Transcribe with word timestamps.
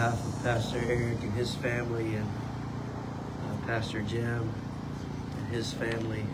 behalf 0.00 0.26
of 0.26 0.42
Pastor 0.42 0.78
Eric 0.78 1.20
and 1.20 1.32
his 1.34 1.54
family 1.56 2.14
and 2.14 2.26
uh, 2.26 3.66
Pastor 3.66 4.00
Jim 4.00 4.50
and 5.36 5.48
his 5.48 5.74
family 5.74 6.24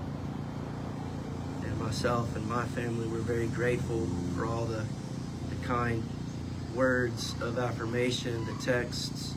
and 1.65 1.81
myself 1.81 2.37
and 2.37 2.49
my 2.49 2.65
family, 2.67 3.09
we're 3.09 3.19
very 3.19 3.49
grateful 3.49 4.07
for 4.37 4.47
all 4.47 4.67
the, 4.67 4.85
the 5.51 5.67
kind 5.67 6.01
words 6.77 7.35
of 7.41 7.59
affirmation, 7.59 8.47
the 8.47 8.63
texts, 8.63 9.35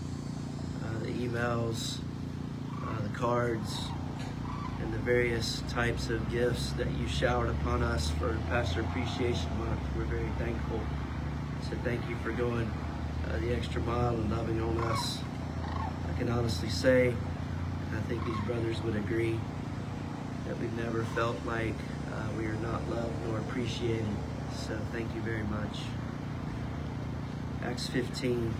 uh, 0.84 1.00
the 1.00 1.09
emails, 1.09 1.98
uh, 2.84 3.02
the 3.02 3.18
cards, 3.18 3.80
and 4.80 4.93
the 4.93 5.00
various 5.00 5.64
types 5.70 6.11
of 6.11 6.30
gifts 6.30 6.73
that 6.73 6.91
you 7.00 7.07
showered 7.07 7.50
upon 7.50 7.82
us 7.82 8.11
for 8.11 8.38
Pastor 8.48 8.82
Appreciation 8.82 9.50
Month. 9.57 9.80
We're 9.98 10.04
very 10.04 10.30
thankful. 10.38 10.82
So 11.68 11.75
thank 11.84 12.07
you 12.07 12.16
for 12.18 12.32
going 12.32 12.71
uh, 13.32 13.38
the 13.39 13.54
extra 13.54 13.82
mile 13.82 14.16
and 14.16 14.30
loving 14.32 14.61
on 14.61 14.77
us. 14.80 15.20
I 15.65 16.18
can 16.18 16.29
honestly 16.29 16.69
say, 16.69 17.14
I 17.93 18.00
think 18.02 18.24
these 18.25 18.39
brothers 18.46 18.82
would 18.83 18.96
agree, 18.96 19.39
that 20.47 20.57
we've 20.60 20.74
never 20.78 21.04
felt 21.15 21.38
like 21.46 21.75
uh, 22.14 22.28
we 22.38 22.46
are 22.46 22.55
not 22.55 22.88
loved 22.89 23.14
nor 23.28 23.39
appreciated. 23.39 24.05
So 24.55 24.78
thank 24.92 25.14
you 25.14 25.21
very 25.21 25.43
much. 25.43 25.79
Acts 27.64 27.88
15. 27.88 28.54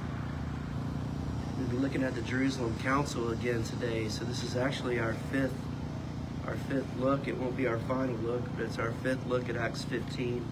We'll 1.58 1.68
be 1.68 1.78
looking 1.78 2.04
at 2.04 2.16
the 2.16 2.22
Jerusalem 2.22 2.76
Council 2.82 3.32
again 3.32 3.64
today. 3.64 4.08
So 4.08 4.24
this 4.24 4.44
is 4.44 4.56
actually 4.56 5.00
our 5.00 5.14
fifth 5.32 5.54
our 6.48 6.56
fifth 6.56 6.88
look. 6.98 7.28
It 7.28 7.38
won't 7.38 7.56
be 7.56 7.68
our 7.68 7.78
final 7.80 8.16
look, 8.16 8.42
but 8.56 8.66
it's 8.66 8.80
our 8.80 8.92
fifth 9.04 9.26
look 9.28 9.50
at 9.50 9.56
Acts 9.56 9.84
15 9.84 10.44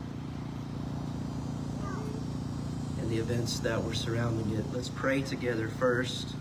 and 3.07 3.15
the 3.15 3.21
events 3.21 3.59
that 3.59 3.81
were 3.81 3.93
surrounding 3.93 4.57
it. 4.57 4.65
Let's 4.73 4.89
pray 4.89 5.21
together 5.21 5.69
first, 5.69 6.35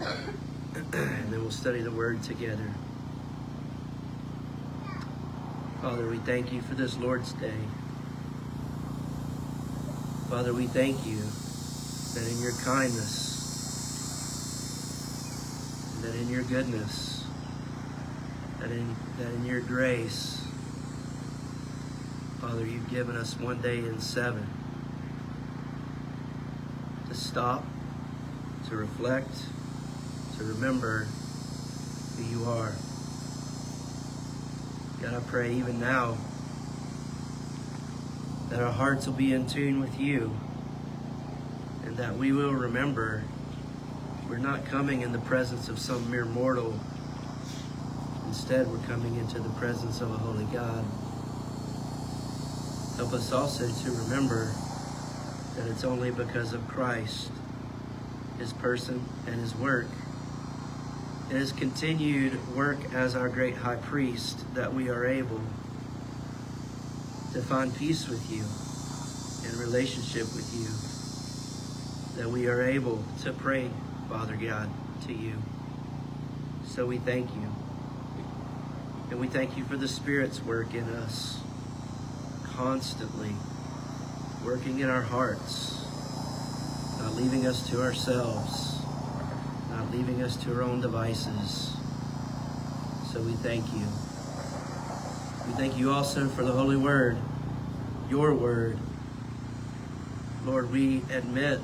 and 0.00 1.30
then 1.30 1.42
we'll 1.42 1.50
study 1.50 1.82
the 1.82 1.90
Word 1.90 2.22
together. 2.22 2.70
Father, 5.82 6.08
we 6.08 6.16
thank 6.18 6.54
you 6.54 6.62
for 6.62 6.74
this 6.74 6.96
Lord's 6.96 7.34
Day. 7.34 7.52
Father, 10.30 10.54
we 10.54 10.66
thank 10.68 11.06
you 11.06 11.18
that 12.14 12.26
in 12.30 12.40
your 12.40 12.52
kindness, 12.62 13.26
that 16.00 16.14
in 16.14 16.30
your 16.30 16.44
goodness, 16.44 17.24
that 18.60 18.70
in, 18.70 18.96
that 19.18 19.34
in 19.34 19.44
your 19.44 19.60
grace, 19.60 20.40
Father, 22.40 22.64
you've 22.64 22.88
given 22.88 23.16
us 23.16 23.38
one 23.38 23.60
day 23.60 23.80
in 23.80 24.00
seven 24.00 24.48
to 27.14 27.20
stop, 27.20 27.64
to 28.68 28.74
reflect, 28.74 29.30
to 30.36 30.44
remember 30.44 31.06
who 32.16 32.24
you 32.24 32.44
are. 32.44 32.72
God, 35.00 35.14
I 35.14 35.20
pray 35.28 35.52
even 35.54 35.78
now 35.78 36.16
that 38.50 38.60
our 38.60 38.72
hearts 38.72 39.06
will 39.06 39.14
be 39.14 39.32
in 39.32 39.46
tune 39.46 39.80
with 39.80 40.00
you 40.00 40.36
and 41.84 41.96
that 41.98 42.16
we 42.16 42.32
will 42.32 42.52
remember 42.52 43.22
we're 44.28 44.38
not 44.38 44.64
coming 44.64 45.02
in 45.02 45.12
the 45.12 45.20
presence 45.20 45.68
of 45.68 45.78
some 45.78 46.10
mere 46.10 46.24
mortal. 46.24 46.74
Instead, 48.26 48.66
we're 48.66 48.86
coming 48.88 49.14
into 49.16 49.38
the 49.38 49.50
presence 49.50 50.00
of 50.00 50.10
a 50.10 50.16
holy 50.16 50.46
God. 50.46 50.84
Help 52.96 53.12
us 53.12 53.30
also 53.30 53.68
to 53.68 53.90
remember 54.02 54.52
that 55.56 55.66
it's 55.68 55.84
only 55.84 56.10
because 56.10 56.52
of 56.52 56.66
Christ, 56.68 57.30
his 58.38 58.52
person, 58.52 59.04
and 59.26 59.36
his 59.36 59.54
work, 59.54 59.86
and 61.28 61.38
his 61.38 61.52
continued 61.52 62.54
work 62.54 62.92
as 62.92 63.14
our 63.14 63.28
great 63.28 63.56
high 63.56 63.76
priest 63.76 64.44
that 64.54 64.74
we 64.74 64.88
are 64.88 65.06
able 65.06 65.40
to 67.32 67.40
find 67.40 67.74
peace 67.76 68.08
with 68.08 68.30
you 68.30 68.44
and 69.48 69.58
relationship 69.60 70.32
with 70.34 70.52
you, 70.54 72.20
that 72.20 72.30
we 72.30 72.46
are 72.48 72.62
able 72.62 73.02
to 73.22 73.32
pray, 73.32 73.70
Father 74.08 74.36
God, 74.36 74.68
to 75.06 75.12
you. 75.12 75.34
So 76.66 76.86
we 76.86 76.98
thank 76.98 77.32
you. 77.34 77.54
And 79.10 79.20
we 79.20 79.28
thank 79.28 79.56
you 79.56 79.64
for 79.64 79.76
the 79.76 79.86
Spirit's 79.86 80.42
work 80.42 80.74
in 80.74 80.84
us, 80.84 81.38
constantly 82.56 83.34
working 84.44 84.80
in 84.80 84.90
our 84.90 85.00
hearts, 85.00 85.86
not 86.98 87.14
leaving 87.14 87.46
us 87.46 87.66
to 87.70 87.80
ourselves, 87.80 88.78
not 89.70 89.90
leaving 89.90 90.22
us 90.22 90.36
to 90.36 90.54
our 90.54 90.62
own 90.62 90.82
devices. 90.82 91.74
So 93.10 93.22
we 93.22 93.32
thank 93.32 93.64
you. 93.72 93.86
We 95.46 95.54
thank 95.54 95.78
you 95.78 95.90
also 95.90 96.28
for 96.28 96.44
the 96.44 96.52
Holy 96.52 96.76
Word, 96.76 97.16
your 98.10 98.34
Word. 98.34 98.78
Lord, 100.44 100.70
we 100.70 100.98
admit 101.10 101.60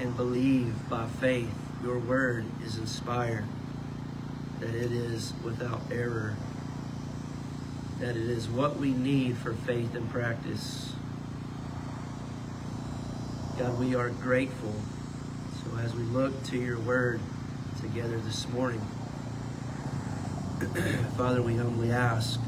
and 0.00 0.16
believe 0.16 0.74
by 0.88 1.06
faith 1.06 1.54
your 1.84 2.00
Word 2.00 2.44
is 2.64 2.76
inspired, 2.76 3.44
that 4.58 4.74
it 4.74 4.90
is 4.90 5.32
without 5.44 5.80
error, 5.92 6.36
that 8.00 8.16
it 8.16 8.28
is 8.28 8.48
what 8.48 8.78
we 8.78 8.90
need 8.90 9.36
for 9.36 9.52
faith 9.52 9.94
and 9.94 10.10
practice. 10.10 10.90
God, 13.58 13.78
we 13.78 13.94
are 13.94 14.08
grateful. 14.08 14.74
So 15.62 15.78
as 15.78 15.94
we 15.94 16.02
look 16.02 16.42
to 16.46 16.58
your 16.58 16.80
Word 16.80 17.20
together 17.80 18.18
this 18.18 18.48
morning, 18.48 18.80
Father, 21.16 21.40
we 21.40 21.54
humbly 21.54 21.92
ask, 21.92 22.40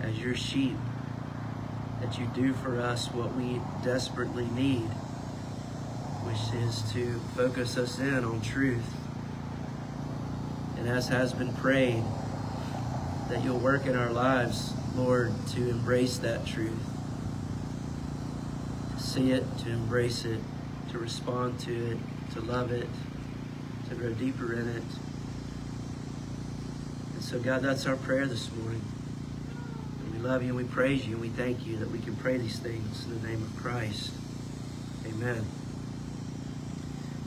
as 0.00 0.18
your 0.18 0.34
sheep, 0.34 0.78
that 2.00 2.18
you 2.18 2.26
do 2.34 2.54
for 2.54 2.80
us 2.80 3.08
what 3.08 3.34
we 3.34 3.60
desperately 3.84 4.46
need, 4.46 4.88
which 6.24 6.62
is 6.62 6.80
to 6.92 7.18
focus 7.36 7.76
us 7.76 7.98
in 7.98 8.24
on 8.24 8.40
truth. 8.40 8.96
And 10.78 10.88
as 10.88 11.08
has 11.08 11.34
been 11.34 11.52
prayed, 11.52 12.02
that 13.28 13.44
you'll 13.44 13.58
work 13.58 13.84
in 13.84 13.94
our 13.94 14.10
lives, 14.10 14.72
Lord, 14.94 15.34
to 15.48 15.68
embrace 15.68 16.16
that 16.18 16.46
truth, 16.46 16.95
see 19.16 19.32
it, 19.32 19.44
to 19.56 19.70
embrace 19.70 20.26
it, 20.26 20.38
to 20.90 20.98
respond 20.98 21.58
to 21.58 21.92
it, 21.92 21.98
to 22.34 22.40
love 22.42 22.70
it, 22.70 22.86
to 23.88 23.94
grow 23.94 24.12
deeper 24.12 24.52
in 24.52 24.68
it. 24.68 24.82
And 27.14 27.22
so, 27.22 27.38
God, 27.38 27.62
that's 27.62 27.86
our 27.86 27.96
prayer 27.96 28.26
this 28.26 28.52
morning. 28.52 28.82
And 30.00 30.12
we 30.12 30.18
love 30.18 30.42
you 30.42 30.48
and 30.48 30.56
we 30.58 30.64
praise 30.64 31.06
you 31.06 31.14
and 31.14 31.22
we 31.22 31.30
thank 31.30 31.66
you 31.66 31.78
that 31.78 31.90
we 31.90 31.98
can 31.98 32.14
pray 32.16 32.36
these 32.36 32.58
things 32.58 33.06
in 33.06 33.22
the 33.22 33.26
name 33.26 33.42
of 33.42 33.56
Christ. 33.56 34.12
Amen. 35.06 35.46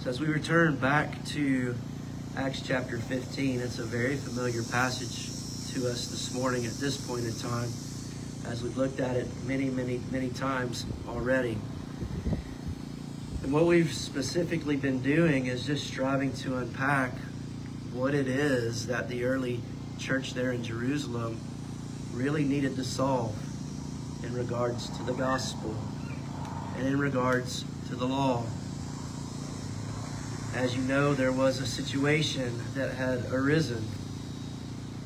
So, 0.03 0.11
as 0.11 0.19
we 0.19 0.27
return 0.27 0.75
back 0.75 1.25
to 1.29 1.75
Acts 2.37 2.61
chapter 2.61 2.99
15, 2.99 3.61
it's 3.61 3.79
a 3.79 3.83
very 3.83 4.15
familiar 4.15 4.61
passage 4.61 5.73
to 5.73 5.89
us 5.89 6.05
this 6.09 6.35
morning 6.35 6.67
at 6.67 6.73
this 6.73 6.97
point 6.97 7.25
in 7.25 7.33
time, 7.33 7.69
as 8.45 8.61
we've 8.61 8.77
looked 8.77 8.99
at 8.99 9.15
it 9.15 9.27
many, 9.47 9.71
many, 9.71 9.99
many 10.11 10.29
times 10.29 10.85
already. 11.07 11.57
And 13.49 13.55
what 13.55 13.65
we've 13.65 13.91
specifically 13.91 14.75
been 14.75 15.01
doing 15.01 15.47
is 15.47 15.65
just 15.65 15.87
striving 15.87 16.31
to 16.33 16.57
unpack 16.57 17.13
what 17.91 18.13
it 18.13 18.27
is 18.27 18.85
that 18.85 19.09
the 19.09 19.23
early 19.23 19.59
church 19.97 20.35
there 20.35 20.51
in 20.51 20.63
Jerusalem 20.63 21.39
really 22.13 22.43
needed 22.43 22.75
to 22.75 22.83
solve 22.83 23.35
in 24.23 24.35
regards 24.35 24.95
to 24.95 25.03
the 25.03 25.13
gospel 25.13 25.75
and 26.77 26.85
in 26.85 26.99
regards 26.99 27.65
to 27.87 27.95
the 27.95 28.05
law. 28.05 28.43
As 30.53 30.75
you 30.75 30.83
know, 30.83 31.15
there 31.15 31.31
was 31.31 31.59
a 31.59 31.65
situation 31.65 32.53
that 32.75 32.93
had 32.93 33.31
arisen 33.31 33.81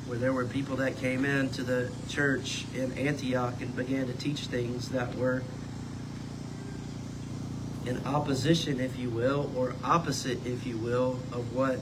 where 0.05 0.19
there 0.19 0.33
were 0.33 0.43
people 0.43 0.75
that 0.75 0.97
came 0.97 1.23
into 1.23 1.63
the 1.63 1.89
church 2.09 2.65
in 2.75 2.91
Antioch 2.97 3.61
and 3.61 3.73
began 3.73 4.07
to 4.07 4.13
teach 4.13 4.47
things 4.47 4.89
that 4.89 5.15
were 5.15 5.43
in 7.85 8.05
opposition, 8.05 8.79
if 8.79 8.97
you 8.97 9.09
will, 9.09 9.51
or 9.55 9.75
opposite, 9.83 10.45
if 10.45 10.65
you 10.65 10.77
will, 10.77 11.19
of 11.31 11.53
what 11.53 11.79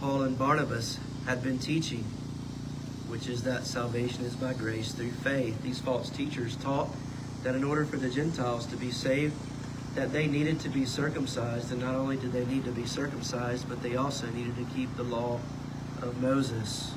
Paul 0.00 0.22
and 0.22 0.38
Barnabas 0.38 0.98
had 1.26 1.42
been 1.42 1.58
teaching, 1.58 2.04
which 3.08 3.28
is 3.28 3.42
that 3.42 3.66
salvation 3.66 4.24
is 4.24 4.36
by 4.36 4.52
grace 4.52 4.92
through 4.92 5.10
faith. 5.10 5.60
These 5.62 5.80
false 5.80 6.10
teachers 6.10 6.56
taught 6.56 6.88
that 7.42 7.54
in 7.54 7.64
order 7.64 7.84
for 7.84 7.96
the 7.96 8.10
Gentiles 8.10 8.66
to 8.66 8.76
be 8.76 8.90
saved, 8.90 9.34
that 9.94 10.12
they 10.12 10.26
needed 10.26 10.60
to 10.60 10.68
be 10.68 10.84
circumcised, 10.84 11.70
and 11.70 11.80
not 11.80 11.94
only 11.94 12.16
did 12.16 12.32
they 12.32 12.44
need 12.46 12.64
to 12.64 12.72
be 12.72 12.86
circumcised, 12.86 13.68
but 13.68 13.82
they 13.82 13.96
also 13.96 14.26
needed 14.28 14.56
to 14.56 14.64
keep 14.74 14.94
the 14.96 15.04
law 15.04 15.40
of 16.02 16.20
Moses. 16.20 16.92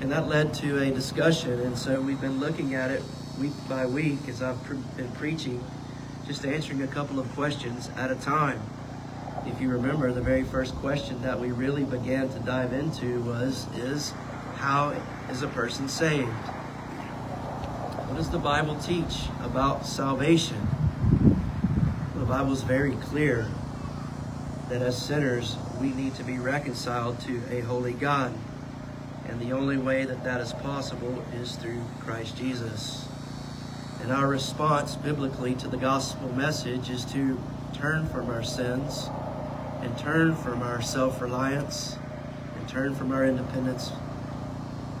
And 0.00 0.10
that 0.12 0.28
led 0.28 0.54
to 0.54 0.78
a 0.78 0.90
discussion, 0.90 1.60
and 1.60 1.76
so 1.76 2.00
we've 2.00 2.20
been 2.20 2.40
looking 2.40 2.74
at 2.74 2.90
it 2.90 3.02
week 3.38 3.52
by 3.68 3.86
week 3.86 4.28
as 4.28 4.42
I've 4.42 4.58
been 4.96 5.10
preaching 5.12 5.62
just 6.28 6.44
answering 6.44 6.82
a 6.82 6.86
couple 6.86 7.18
of 7.18 7.26
questions 7.32 7.88
at 7.96 8.10
a 8.10 8.14
time. 8.16 8.60
If 9.46 9.62
you 9.62 9.70
remember, 9.70 10.12
the 10.12 10.20
very 10.20 10.44
first 10.44 10.74
question 10.74 11.22
that 11.22 11.40
we 11.40 11.52
really 11.52 11.84
began 11.84 12.28
to 12.28 12.38
dive 12.40 12.74
into 12.74 13.20
was 13.22 13.66
is 13.78 14.10
how 14.56 14.90
is 15.30 15.42
a 15.42 15.48
person 15.48 15.88
saved? 15.88 16.28
What 18.08 18.18
does 18.18 18.28
the 18.28 18.38
Bible 18.38 18.74
teach 18.76 19.24
about 19.42 19.86
salvation? 19.86 20.68
The 22.16 22.26
Bible 22.26 22.52
is 22.52 22.62
very 22.62 22.92
clear 22.96 23.46
that 24.68 24.82
as 24.82 25.00
sinners, 25.00 25.56
we 25.80 25.94
need 25.94 26.14
to 26.16 26.24
be 26.24 26.38
reconciled 26.38 27.20
to 27.20 27.40
a 27.50 27.60
holy 27.60 27.94
God. 27.94 28.34
And 29.28 29.40
the 29.40 29.52
only 29.52 29.78
way 29.78 30.04
that 30.04 30.24
that 30.24 30.42
is 30.42 30.52
possible 30.52 31.24
is 31.40 31.56
through 31.56 31.82
Christ 32.00 32.36
Jesus. 32.36 33.07
And 34.02 34.12
our 34.12 34.28
response 34.28 34.94
biblically 34.96 35.54
to 35.56 35.68
the 35.68 35.76
gospel 35.76 36.32
message 36.32 36.88
is 36.88 37.04
to 37.06 37.40
turn 37.74 38.06
from 38.08 38.30
our 38.30 38.42
sins 38.42 39.08
and 39.82 39.96
turn 39.98 40.34
from 40.34 40.62
our 40.62 40.80
self 40.82 41.20
reliance 41.20 41.96
and 42.58 42.68
turn 42.68 42.94
from 42.94 43.12
our 43.12 43.24
independence 43.24 43.92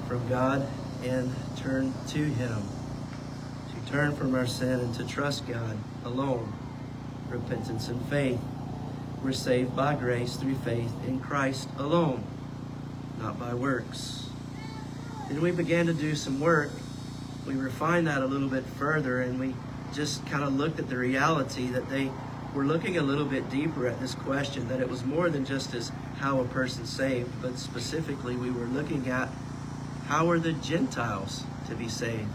from 0.06 0.26
God 0.28 0.66
and 1.04 1.34
turn 1.56 1.92
to 2.08 2.24
Him. 2.24 2.62
To 3.74 3.90
turn 3.92 4.16
from 4.16 4.34
our 4.34 4.46
sin 4.46 4.80
and 4.80 4.94
to 4.94 5.06
trust 5.06 5.46
God 5.46 5.76
alone. 6.04 6.52
Repentance 7.28 7.88
and 7.88 8.00
faith. 8.06 8.40
We're 9.22 9.32
saved 9.32 9.74
by 9.74 9.94
grace 9.94 10.36
through 10.36 10.54
faith 10.56 10.92
in 11.06 11.20
Christ 11.20 11.68
alone, 11.76 12.24
not 13.18 13.38
by 13.38 13.52
works. 13.54 14.28
Then 15.28 15.40
we 15.40 15.50
began 15.50 15.86
to 15.86 15.92
do 15.92 16.14
some 16.14 16.40
work. 16.40 16.70
We 17.48 17.54
refined 17.54 18.06
that 18.08 18.20
a 18.20 18.26
little 18.26 18.48
bit 18.48 18.64
further 18.76 19.22
and 19.22 19.40
we 19.40 19.54
just 19.94 20.24
kind 20.26 20.44
of 20.44 20.52
looked 20.54 20.78
at 20.78 20.90
the 20.90 20.98
reality 20.98 21.68
that 21.68 21.88
they 21.88 22.10
were 22.54 22.66
looking 22.66 22.98
a 22.98 23.02
little 23.02 23.24
bit 23.24 23.48
deeper 23.48 23.86
at 23.86 23.98
this 24.00 24.14
question, 24.14 24.68
that 24.68 24.80
it 24.80 24.88
was 24.88 25.02
more 25.02 25.30
than 25.30 25.46
just 25.46 25.72
as 25.74 25.90
how 26.18 26.40
a 26.40 26.44
person 26.44 26.84
saved, 26.84 27.30
but 27.40 27.58
specifically 27.58 28.36
we 28.36 28.50
were 28.50 28.66
looking 28.66 29.08
at 29.08 29.30
how 30.08 30.28
are 30.28 30.38
the 30.38 30.52
Gentiles 30.52 31.44
to 31.68 31.74
be 31.74 31.88
saved? 31.88 32.28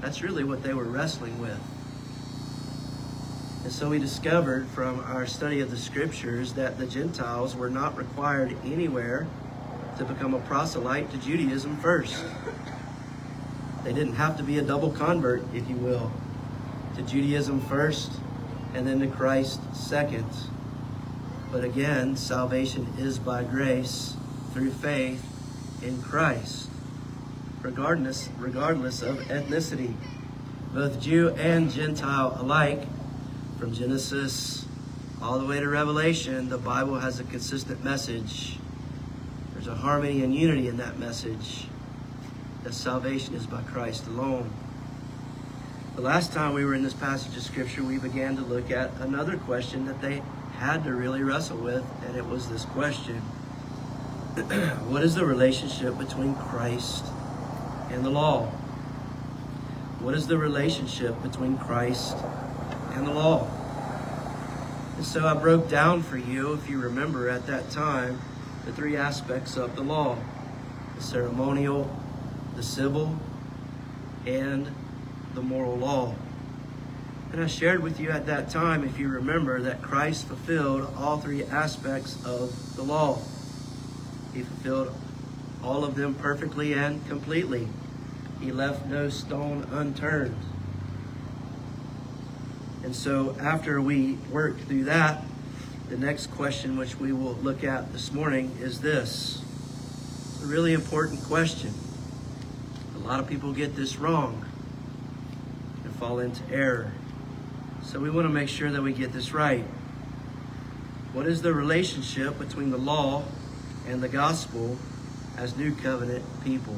That's 0.00 0.22
really 0.22 0.44
what 0.44 0.62
they 0.62 0.72
were 0.72 0.84
wrestling 0.84 1.40
with. 1.40 1.58
And 3.64 3.72
so 3.72 3.90
we 3.90 3.98
discovered 3.98 4.68
from 4.68 5.00
our 5.00 5.26
study 5.26 5.60
of 5.60 5.72
the 5.72 5.76
scriptures 5.76 6.52
that 6.52 6.78
the 6.78 6.86
Gentiles 6.86 7.56
were 7.56 7.70
not 7.70 7.96
required 7.96 8.56
anywhere 8.64 9.26
to 9.98 10.04
become 10.04 10.32
a 10.34 10.40
proselyte 10.40 11.10
to 11.10 11.16
Judaism 11.16 11.76
first. 11.78 12.24
They 13.88 13.94
didn't 13.94 14.16
have 14.16 14.36
to 14.36 14.42
be 14.42 14.58
a 14.58 14.62
double 14.62 14.90
convert, 14.90 15.42
if 15.54 15.66
you 15.66 15.76
will, 15.76 16.12
to 16.96 17.00
Judaism 17.00 17.62
first 17.62 18.12
and 18.74 18.86
then 18.86 19.00
to 19.00 19.06
Christ 19.06 19.60
second. 19.74 20.26
But 21.50 21.64
again, 21.64 22.14
salvation 22.14 22.86
is 22.98 23.18
by 23.18 23.44
grace 23.44 24.14
through 24.52 24.72
faith 24.72 25.24
in 25.82 26.02
Christ, 26.02 26.68
regardless, 27.62 28.28
regardless 28.36 29.00
of 29.00 29.20
ethnicity. 29.20 29.94
Both 30.74 31.00
Jew 31.00 31.30
and 31.30 31.70
Gentile 31.70 32.36
alike, 32.38 32.82
from 33.58 33.72
Genesis 33.72 34.66
all 35.22 35.38
the 35.38 35.46
way 35.46 35.60
to 35.60 35.68
Revelation, 35.70 36.50
the 36.50 36.58
Bible 36.58 36.98
has 36.98 37.20
a 37.20 37.24
consistent 37.24 37.82
message. 37.82 38.58
There's 39.54 39.66
a 39.66 39.74
harmony 39.74 40.22
and 40.22 40.34
unity 40.34 40.68
in 40.68 40.76
that 40.76 40.98
message 40.98 41.68
that 42.68 42.74
salvation 42.74 43.34
is 43.34 43.46
by 43.46 43.62
Christ 43.62 44.06
alone. 44.08 44.50
The 45.94 46.02
last 46.02 46.34
time 46.34 46.52
we 46.52 46.66
were 46.66 46.74
in 46.74 46.82
this 46.82 46.92
passage 46.92 47.34
of 47.34 47.42
Scripture, 47.42 47.82
we 47.82 47.96
began 47.96 48.36
to 48.36 48.42
look 48.42 48.70
at 48.70 48.92
another 49.00 49.38
question 49.38 49.86
that 49.86 50.02
they 50.02 50.20
had 50.58 50.84
to 50.84 50.92
really 50.92 51.22
wrestle 51.22 51.56
with, 51.56 51.82
and 52.04 52.14
it 52.14 52.26
was 52.26 52.50
this 52.50 52.66
question 52.66 53.16
What 54.90 55.02
is 55.02 55.14
the 55.14 55.24
relationship 55.24 55.96
between 55.96 56.34
Christ 56.34 57.06
and 57.88 58.04
the 58.04 58.10
law? 58.10 58.44
What 60.00 60.14
is 60.14 60.26
the 60.26 60.36
relationship 60.36 61.22
between 61.22 61.56
Christ 61.56 62.18
and 62.92 63.06
the 63.06 63.14
law? 63.14 63.48
And 64.98 65.06
so 65.06 65.26
I 65.26 65.32
broke 65.32 65.70
down 65.70 66.02
for 66.02 66.18
you, 66.18 66.52
if 66.52 66.68
you 66.68 66.78
remember 66.78 67.30
at 67.30 67.46
that 67.46 67.70
time, 67.70 68.20
the 68.66 68.72
three 68.72 68.94
aspects 68.94 69.56
of 69.56 69.74
the 69.74 69.82
law 69.82 70.18
the 70.98 71.04
ceremonial, 71.04 71.88
the 72.58 72.64
civil, 72.64 73.14
and 74.26 74.68
the 75.34 75.40
moral 75.40 75.76
law. 75.76 76.12
And 77.30 77.40
I 77.40 77.46
shared 77.46 77.84
with 77.84 78.00
you 78.00 78.10
at 78.10 78.26
that 78.26 78.50
time, 78.50 78.82
if 78.82 78.98
you 78.98 79.08
remember, 79.08 79.60
that 79.62 79.80
Christ 79.80 80.26
fulfilled 80.26 80.92
all 80.96 81.18
three 81.18 81.44
aspects 81.44 82.18
of 82.26 82.74
the 82.74 82.82
law. 82.82 83.20
He 84.34 84.42
fulfilled 84.42 84.92
all 85.62 85.84
of 85.84 85.94
them 85.94 86.14
perfectly 86.14 86.72
and 86.72 87.06
completely. 87.06 87.68
He 88.40 88.50
left 88.50 88.86
no 88.86 89.08
stone 89.08 89.68
unturned. 89.70 90.36
And 92.82 92.94
so, 92.94 93.36
after 93.38 93.80
we 93.80 94.14
work 94.32 94.58
through 94.62 94.84
that, 94.84 95.22
the 95.90 95.96
next 95.96 96.26
question, 96.32 96.76
which 96.76 96.98
we 96.98 97.12
will 97.12 97.34
look 97.34 97.62
at 97.62 97.92
this 97.92 98.12
morning, 98.12 98.50
is 98.60 98.80
this. 98.80 99.44
It's 100.34 100.42
a 100.42 100.46
really 100.46 100.72
important 100.72 101.22
question. 101.22 101.72
A 103.08 103.10
lot 103.10 103.20
of 103.20 103.26
people 103.26 103.54
get 103.54 103.74
this 103.74 103.96
wrong 103.96 104.44
and 105.82 105.94
fall 105.94 106.18
into 106.18 106.42
error. 106.52 106.92
So, 107.82 108.00
we 108.00 108.10
want 108.10 108.26
to 108.26 108.32
make 108.32 108.50
sure 108.50 108.70
that 108.70 108.82
we 108.82 108.92
get 108.92 109.14
this 109.14 109.32
right. 109.32 109.64
What 111.14 111.26
is 111.26 111.40
the 111.40 111.54
relationship 111.54 112.38
between 112.38 112.70
the 112.70 112.76
law 112.76 113.24
and 113.86 114.02
the 114.02 114.10
gospel 114.10 114.76
as 115.38 115.56
new 115.56 115.74
covenant 115.74 116.22
people? 116.44 116.74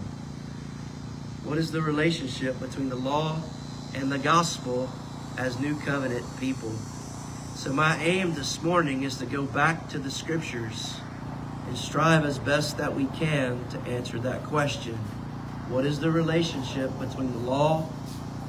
What 1.42 1.58
is 1.58 1.72
the 1.72 1.82
relationship 1.82 2.60
between 2.60 2.90
the 2.90 2.94
law 2.94 3.42
and 3.96 4.12
the 4.12 4.18
gospel 4.18 4.88
as 5.36 5.58
new 5.58 5.76
covenant 5.80 6.24
people? 6.38 6.70
So, 7.56 7.72
my 7.72 8.00
aim 8.04 8.34
this 8.34 8.62
morning 8.62 9.02
is 9.02 9.16
to 9.16 9.26
go 9.26 9.46
back 9.46 9.88
to 9.88 9.98
the 9.98 10.12
scriptures 10.12 10.94
and 11.66 11.76
strive 11.76 12.24
as 12.24 12.38
best 12.38 12.78
that 12.78 12.94
we 12.94 13.06
can 13.06 13.68
to 13.70 13.80
answer 13.80 14.20
that 14.20 14.44
question. 14.44 14.96
What 15.70 15.86
is 15.86 16.00
the 16.00 16.10
relationship 16.10 16.90
between 16.98 17.30
the 17.30 17.38
law 17.38 17.88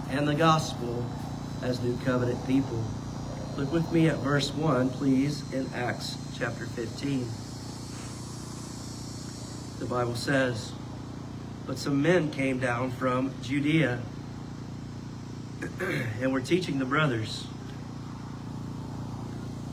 and 0.09 0.27
the 0.27 0.33
gospel 0.33 1.05
as 1.61 1.79
new 1.79 1.95
covenant 1.97 2.47
people? 2.47 2.83
Look 3.55 3.71
with 3.71 3.91
me 3.91 4.07
at 4.07 4.17
verse 4.17 4.51
1, 4.51 4.89
please, 4.89 5.43
in 5.53 5.69
Acts 5.75 6.17
chapter 6.35 6.65
15. 6.65 7.27
The 9.77 9.85
Bible 9.85 10.15
says, 10.15 10.71
But 11.67 11.77
some 11.77 12.01
men 12.01 12.31
came 12.31 12.57
down 12.57 12.89
from 12.89 13.31
Judea 13.43 13.99
and 16.19 16.33
were 16.33 16.41
teaching 16.41 16.79
the 16.79 16.85
brothers, 16.85 17.45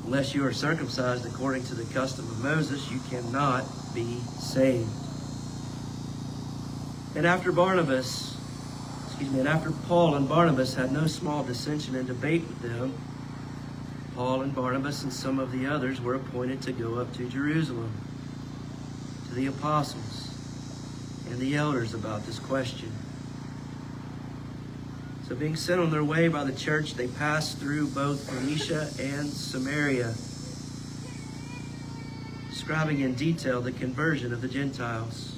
Unless 0.04 0.34
you 0.34 0.44
are 0.44 0.52
circumcised 0.52 1.24
according 1.24 1.64
to 1.64 1.74
the 1.74 1.94
custom 1.94 2.26
of 2.26 2.44
Moses, 2.44 2.90
you 2.90 3.00
cannot 3.08 3.64
be 3.94 4.18
saved. 4.38 5.07
And 7.18 7.26
after 7.26 7.50
Barnabas, 7.50 8.36
excuse 9.08 9.32
me, 9.32 9.40
and 9.40 9.48
after 9.48 9.72
Paul 9.88 10.14
and 10.14 10.28
Barnabas 10.28 10.74
had 10.74 10.92
no 10.92 11.08
small 11.08 11.42
dissension 11.42 11.96
and 11.96 12.06
debate 12.06 12.46
with 12.46 12.62
them, 12.62 12.94
Paul 14.14 14.42
and 14.42 14.54
Barnabas 14.54 15.02
and 15.02 15.12
some 15.12 15.40
of 15.40 15.50
the 15.50 15.66
others 15.66 16.00
were 16.00 16.14
appointed 16.14 16.62
to 16.62 16.72
go 16.72 16.94
up 16.94 17.12
to 17.14 17.28
Jerusalem 17.28 17.92
to 19.28 19.34
the 19.34 19.46
apostles 19.46 20.30
and 21.28 21.40
the 21.40 21.56
elders 21.56 21.92
about 21.92 22.24
this 22.24 22.38
question. 22.38 22.92
So, 25.26 25.34
being 25.34 25.56
sent 25.56 25.80
on 25.80 25.90
their 25.90 26.04
way 26.04 26.28
by 26.28 26.44
the 26.44 26.52
church, 26.52 26.94
they 26.94 27.08
passed 27.08 27.58
through 27.58 27.88
both 27.88 28.30
Phoenicia 28.30 28.90
and 29.00 29.28
Samaria, 29.28 30.14
describing 32.48 33.00
in 33.00 33.14
detail 33.14 33.60
the 33.60 33.72
conversion 33.72 34.32
of 34.32 34.40
the 34.40 34.48
Gentiles, 34.48 35.37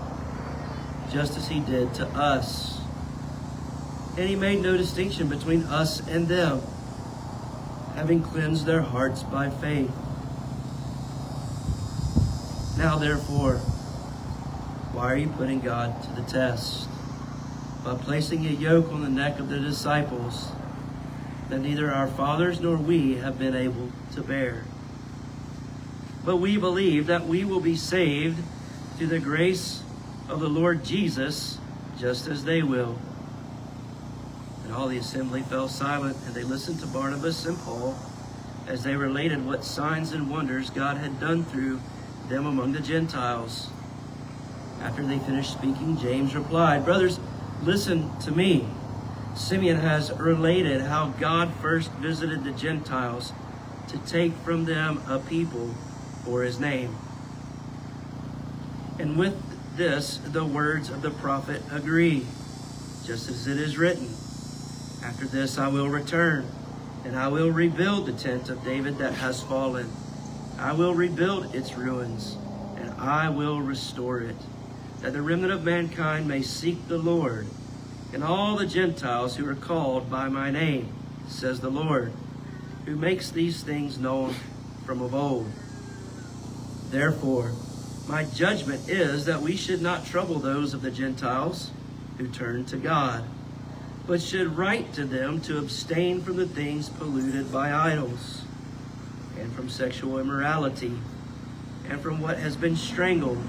just 1.11 1.37
as 1.37 1.47
he 1.47 1.59
did 1.59 1.93
to 1.95 2.07
us. 2.07 2.79
And 4.17 4.27
he 4.27 4.35
made 4.35 4.61
no 4.61 4.77
distinction 4.77 5.27
between 5.27 5.63
us 5.63 6.05
and 6.07 6.27
them 6.27 6.61
having 7.95 8.23
cleansed 8.23 8.65
their 8.65 8.81
hearts 8.81 9.23
by 9.23 9.49
faith. 9.49 9.91
Now, 12.77 12.97
therefore, 12.97 13.57
why 14.93 15.11
are 15.11 15.17
you 15.17 15.27
putting 15.29 15.59
God 15.59 16.01
to 16.03 16.09
the 16.13 16.23
test? 16.23 16.87
By 17.83 17.95
placing 17.95 18.45
a 18.45 18.49
yoke 18.49 18.91
on 18.91 19.01
the 19.01 19.09
neck 19.09 19.39
of 19.39 19.49
the 19.49 19.59
disciples 19.59 20.51
that 21.49 21.59
neither 21.59 21.91
our 21.91 22.07
fathers 22.07 22.61
nor 22.61 22.77
we 22.77 23.15
have 23.15 23.37
been 23.37 23.55
able 23.55 23.91
to 24.13 24.21
bear. 24.21 24.63
But 26.23 26.37
we 26.37 26.57
believe 26.57 27.07
that 27.07 27.27
we 27.27 27.43
will 27.43 27.59
be 27.59 27.75
saved 27.75 28.41
through 28.97 29.07
the 29.07 29.19
grace 29.19 29.83
of 30.31 30.39
the 30.39 30.47
Lord 30.47 30.85
Jesus, 30.85 31.59
just 31.99 32.27
as 32.27 32.45
they 32.45 32.63
will. 32.63 32.97
And 34.63 34.73
all 34.73 34.87
the 34.87 34.97
assembly 34.97 35.41
fell 35.41 35.67
silent, 35.67 36.15
and 36.25 36.33
they 36.33 36.43
listened 36.43 36.79
to 36.79 36.87
Barnabas 36.87 37.45
and 37.45 37.57
Paul 37.59 37.97
as 38.65 38.81
they 38.83 38.95
related 38.95 39.45
what 39.45 39.65
signs 39.65 40.13
and 40.13 40.31
wonders 40.31 40.69
God 40.69 40.95
had 40.95 41.19
done 41.19 41.43
through 41.43 41.81
them 42.29 42.45
among 42.45 42.71
the 42.71 42.79
Gentiles. 42.79 43.69
After 44.79 45.05
they 45.05 45.19
finished 45.19 45.51
speaking, 45.51 45.97
James 45.97 46.33
replied, 46.33 46.85
Brothers, 46.85 47.19
listen 47.63 48.17
to 48.19 48.31
me. 48.31 48.65
Simeon 49.35 49.77
has 49.77 50.13
related 50.13 50.79
how 50.79 51.09
God 51.19 51.53
first 51.55 51.91
visited 51.93 52.45
the 52.45 52.51
Gentiles 52.51 53.33
to 53.89 53.97
take 53.99 54.31
from 54.31 54.63
them 54.63 55.01
a 55.09 55.19
people 55.19 55.73
for 56.23 56.43
his 56.43 56.57
name. 56.57 56.95
And 58.97 59.17
with 59.17 59.50
this, 59.81 60.19
the 60.27 60.45
words 60.45 60.91
of 60.91 61.01
the 61.01 61.09
prophet 61.09 61.59
agree, 61.71 62.23
just 63.03 63.27
as 63.31 63.47
it 63.47 63.57
is 63.57 63.79
written. 63.79 64.07
After 65.03 65.25
this 65.25 65.57
I 65.57 65.69
will 65.69 65.89
return, 65.89 66.45
and 67.03 67.15
I 67.17 67.29
will 67.29 67.49
rebuild 67.49 68.05
the 68.05 68.13
tent 68.13 68.51
of 68.51 68.63
David 68.63 68.99
that 68.99 69.15
has 69.15 69.41
fallen. 69.41 69.89
I 70.59 70.73
will 70.73 70.93
rebuild 70.93 71.55
its 71.55 71.73
ruins, 71.73 72.37
and 72.77 72.91
I 72.91 73.29
will 73.29 73.59
restore 73.59 74.19
it, 74.19 74.35
that 74.99 75.13
the 75.13 75.21
remnant 75.23 75.51
of 75.51 75.63
mankind 75.63 76.27
may 76.27 76.43
seek 76.43 76.87
the 76.87 76.99
Lord, 76.99 77.47
and 78.13 78.23
all 78.23 78.57
the 78.57 78.67
Gentiles 78.67 79.37
who 79.37 79.49
are 79.49 79.55
called 79.55 80.11
by 80.11 80.29
my 80.29 80.51
name, 80.51 80.93
says 81.27 81.59
the 81.59 81.71
Lord, 81.71 82.13
who 82.85 82.95
makes 82.95 83.31
these 83.31 83.63
things 83.63 83.97
known 83.97 84.35
from 84.85 85.01
of 85.01 85.15
old. 85.15 85.51
Therefore, 86.91 87.53
my 88.07 88.23
judgment 88.25 88.89
is 88.89 89.25
that 89.25 89.41
we 89.41 89.55
should 89.55 89.81
not 89.81 90.05
trouble 90.05 90.39
those 90.39 90.73
of 90.73 90.81
the 90.81 90.91
Gentiles 90.91 91.71
who 92.17 92.27
turn 92.27 92.65
to 92.65 92.77
God 92.77 93.23
but 94.07 94.21
should 94.21 94.57
write 94.57 94.93
to 94.93 95.05
them 95.05 95.39
to 95.41 95.57
abstain 95.57 96.21
from 96.21 96.37
the 96.37 96.47
things 96.47 96.89
polluted 96.89 97.51
by 97.51 97.71
idols, 97.71 98.41
and 99.39 99.53
from 99.53 99.69
sexual 99.69 100.19
immorality, 100.19 100.93
and 101.87 102.01
from 102.01 102.19
what 102.19 102.37
has 102.37 102.55
been 102.55 102.75
strangled, 102.75 103.41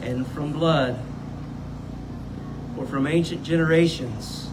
and 0.00 0.26
from 0.28 0.52
blood. 0.52 0.98
For 2.74 2.86
from 2.86 3.06
ancient 3.06 3.44
generations, 3.44 4.50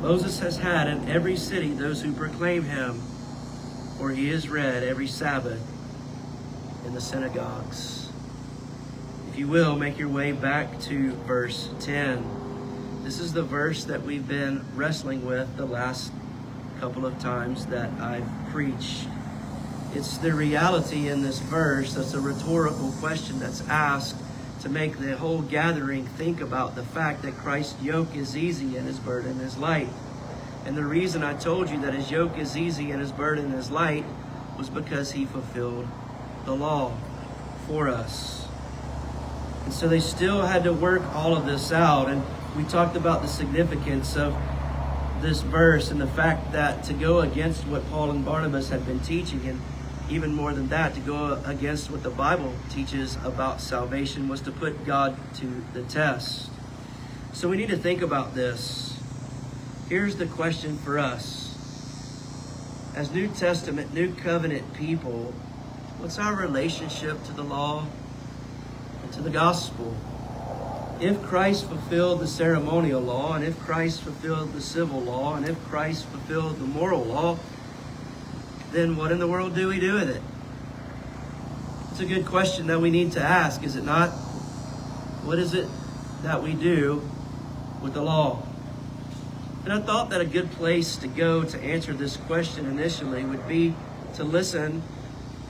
Moses 0.00 0.40
has 0.40 0.56
had 0.56 0.88
in 0.88 1.08
every 1.08 1.36
city 1.36 1.72
those 1.72 2.02
who 2.02 2.12
proclaim 2.12 2.64
him, 2.64 3.00
for 3.98 4.10
he 4.10 4.30
is 4.30 4.48
read 4.48 4.82
every 4.82 5.06
Sabbath 5.06 5.60
in 6.84 6.94
the 6.94 7.00
synagogues. 7.00 8.01
If 9.32 9.38
you 9.38 9.48
will, 9.48 9.76
make 9.76 9.98
your 9.98 10.10
way 10.10 10.32
back 10.32 10.78
to 10.82 11.12
verse 11.12 11.70
10. 11.80 13.02
This 13.02 13.18
is 13.18 13.32
the 13.32 13.42
verse 13.42 13.84
that 13.84 14.02
we've 14.02 14.28
been 14.28 14.62
wrestling 14.74 15.24
with 15.24 15.56
the 15.56 15.64
last 15.64 16.12
couple 16.80 17.06
of 17.06 17.18
times 17.18 17.64
that 17.68 17.90
I've 17.98 18.28
preached. 18.50 19.08
It's 19.94 20.18
the 20.18 20.34
reality 20.34 21.08
in 21.08 21.22
this 21.22 21.38
verse 21.38 21.94
that's 21.94 22.12
a 22.12 22.20
rhetorical 22.20 22.92
question 23.00 23.38
that's 23.38 23.66
asked 23.68 24.16
to 24.60 24.68
make 24.68 24.98
the 24.98 25.16
whole 25.16 25.40
gathering 25.40 26.04
think 26.04 26.42
about 26.42 26.74
the 26.74 26.84
fact 26.84 27.22
that 27.22 27.32
Christ's 27.32 27.82
yoke 27.82 28.14
is 28.14 28.36
easy 28.36 28.76
and 28.76 28.86
his 28.86 28.98
burden 28.98 29.40
is 29.40 29.56
light. 29.56 29.88
And 30.66 30.76
the 30.76 30.84
reason 30.84 31.22
I 31.22 31.32
told 31.32 31.70
you 31.70 31.80
that 31.80 31.94
his 31.94 32.10
yoke 32.10 32.36
is 32.36 32.54
easy 32.54 32.90
and 32.90 33.00
his 33.00 33.12
burden 33.12 33.52
is 33.52 33.70
light 33.70 34.04
was 34.58 34.68
because 34.68 35.12
he 35.12 35.24
fulfilled 35.24 35.88
the 36.44 36.54
law 36.54 36.92
for 37.66 37.88
us. 37.88 38.41
And 39.64 39.72
so 39.72 39.88
they 39.88 40.00
still 40.00 40.42
had 40.42 40.64
to 40.64 40.72
work 40.72 41.02
all 41.14 41.36
of 41.36 41.46
this 41.46 41.72
out. 41.72 42.08
And 42.08 42.22
we 42.56 42.64
talked 42.64 42.96
about 42.96 43.22
the 43.22 43.28
significance 43.28 44.16
of 44.16 44.36
this 45.20 45.42
verse 45.42 45.90
and 45.90 46.00
the 46.00 46.06
fact 46.06 46.52
that 46.52 46.82
to 46.84 46.92
go 46.92 47.20
against 47.20 47.66
what 47.66 47.88
Paul 47.90 48.10
and 48.10 48.24
Barnabas 48.24 48.70
had 48.70 48.84
been 48.84 49.00
teaching, 49.00 49.46
and 49.46 49.60
even 50.10 50.34
more 50.34 50.52
than 50.52 50.68
that, 50.68 50.94
to 50.94 51.00
go 51.00 51.40
against 51.46 51.90
what 51.90 52.02
the 52.02 52.10
Bible 52.10 52.52
teaches 52.68 53.16
about 53.24 53.60
salvation, 53.60 54.28
was 54.28 54.40
to 54.42 54.50
put 54.50 54.84
God 54.84 55.16
to 55.36 55.64
the 55.72 55.82
test. 55.84 56.50
So 57.32 57.48
we 57.48 57.56
need 57.56 57.68
to 57.68 57.76
think 57.76 58.02
about 58.02 58.34
this. 58.34 58.98
Here's 59.88 60.16
the 60.16 60.26
question 60.26 60.76
for 60.78 60.98
us. 60.98 61.48
As 62.94 63.10
New 63.12 63.28
Testament, 63.28 63.94
New 63.94 64.12
Covenant 64.14 64.74
people, 64.74 65.32
what's 65.98 66.18
our 66.18 66.34
relationship 66.34 67.22
to 67.24 67.32
the 67.32 67.44
law 67.44 67.86
to 69.10 69.20
the 69.20 69.30
gospel? 69.30 69.96
if 71.02 71.20
Christ 71.20 71.66
fulfilled 71.66 72.20
the 72.20 72.28
ceremonial 72.28 73.00
law, 73.00 73.34
and 73.34 73.44
if 73.44 73.58
Christ 73.58 74.02
fulfilled 74.02 74.52
the 74.52 74.60
civil 74.60 75.00
law, 75.00 75.34
and 75.34 75.48
if 75.48 75.60
Christ 75.64 76.06
fulfilled 76.06 76.58
the 76.58 76.64
moral 76.64 77.02
law, 77.02 77.38
then 78.70 78.96
what 78.96 79.10
in 79.10 79.18
the 79.18 79.26
world 79.26 79.54
do 79.56 79.66
we 79.66 79.80
do 79.80 79.94
with 79.94 80.08
it? 80.08 80.22
It's 81.90 82.00
a 82.00 82.06
good 82.06 82.24
question 82.24 82.68
that 82.68 82.80
we 82.80 82.90
need 82.90 83.12
to 83.12 83.20
ask, 83.20 83.64
is 83.64 83.74
it 83.74 83.84
not? 83.84 84.10
What 85.24 85.40
is 85.40 85.54
it 85.54 85.66
that 86.22 86.40
we 86.40 86.52
do 86.52 87.02
with 87.82 87.94
the 87.94 88.02
law? 88.02 88.46
And 89.64 89.72
I 89.72 89.80
thought 89.80 90.10
that 90.10 90.20
a 90.20 90.24
good 90.24 90.52
place 90.52 90.94
to 90.96 91.08
go 91.08 91.42
to 91.42 91.60
answer 91.60 91.92
this 91.92 92.16
question 92.16 92.64
initially 92.66 93.24
would 93.24 93.46
be 93.48 93.74
to 94.14 94.24
listen 94.24 94.82